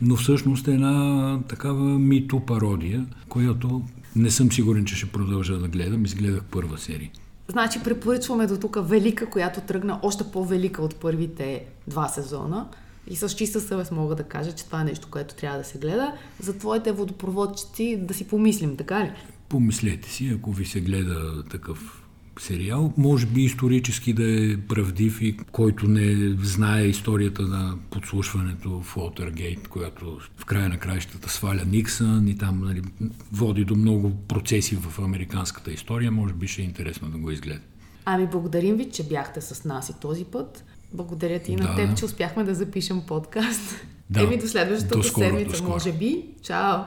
Но 0.00 0.16
всъщност 0.16 0.68
е 0.68 0.72
една 0.72 1.40
такава 1.48 1.98
мито 1.98 2.40
пародия, 2.40 3.06
която 3.28 3.82
не 4.16 4.30
съм 4.30 4.52
сигурен, 4.52 4.84
че 4.84 4.96
ще 4.96 5.06
продължа 5.06 5.58
да 5.58 5.68
гледам. 5.68 6.04
Изгледах 6.04 6.44
първа 6.44 6.78
серия. 6.78 7.10
Значи 7.48 7.82
препоръчваме 7.84 8.46
до 8.46 8.58
тук 8.58 8.76
Велика, 8.88 9.30
която 9.30 9.60
тръгна 9.60 10.00
още 10.02 10.24
по-велика 10.24 10.82
от 10.82 10.96
първите 10.96 11.64
два 11.88 12.08
сезона. 12.08 12.68
И 13.08 13.16
с 13.16 13.28
чиста 13.28 13.60
съвест 13.60 13.92
мога 13.92 14.14
да 14.14 14.22
кажа, 14.22 14.52
че 14.52 14.64
това 14.64 14.80
е 14.80 14.84
нещо, 14.84 15.08
което 15.10 15.34
трябва 15.34 15.58
да 15.58 15.64
се 15.64 15.78
гледа. 15.78 16.12
За 16.40 16.58
твоите 16.58 16.92
водопроводчици 16.92 17.96
да 18.00 18.14
си 18.14 18.28
помислим, 18.28 18.76
така 18.76 19.04
ли? 19.04 19.12
Помислете 19.48 20.10
си, 20.10 20.36
ако 20.38 20.52
ви 20.52 20.64
се 20.64 20.80
гледа 20.80 21.44
такъв 21.50 22.03
сериал, 22.38 22.92
може 22.96 23.26
би 23.26 23.42
исторически 23.42 24.12
да 24.12 24.52
е 24.52 24.56
правдив 24.56 25.22
и 25.22 25.36
който 25.52 25.88
не 25.88 26.36
знае 26.42 26.84
историята 26.84 27.42
на 27.42 27.74
подслушването 27.90 28.80
в 28.82 28.96
Уотергейт, 28.96 29.68
която 29.68 30.18
в 30.38 30.44
края 30.44 30.68
на 30.68 30.78
краищата 30.78 31.30
сваля 31.30 31.62
Никсън 31.66 32.28
и 32.28 32.38
там 32.38 32.60
нали, 32.64 32.82
води 33.32 33.64
до 33.64 33.74
много 33.76 34.10
процеси 34.28 34.76
в 34.76 34.98
американската 34.98 35.72
история, 35.72 36.10
може 36.12 36.34
би 36.34 36.46
ще 36.48 36.62
е 36.62 36.64
интересно 36.64 37.08
да 37.08 37.18
го 37.18 37.30
изгледа. 37.30 37.60
Ами 38.04 38.26
благодарим 38.26 38.76
ви, 38.76 38.90
че 38.90 39.02
бяхте 39.02 39.40
с 39.40 39.64
нас 39.64 39.88
и 39.88 40.00
този 40.00 40.24
път. 40.24 40.64
Благодаря 40.92 41.38
ти 41.38 41.52
и 41.52 41.56
на 41.56 41.66
Да. 41.66 41.74
теб, 41.74 41.98
че 41.98 42.04
успяхме 42.04 42.44
да 42.44 42.54
запишем 42.54 43.00
подкаст. 43.06 43.74
Да. 44.10 44.22
Еми 44.22 44.36
до 44.38 44.46
следващата 44.48 44.96
До 44.96 45.02
скоро, 45.02 45.24
до 45.24 45.30
седмица, 45.36 45.56
скоро. 45.56 45.70
може 45.70 45.92
би. 45.92 46.24
Чао! 46.42 46.82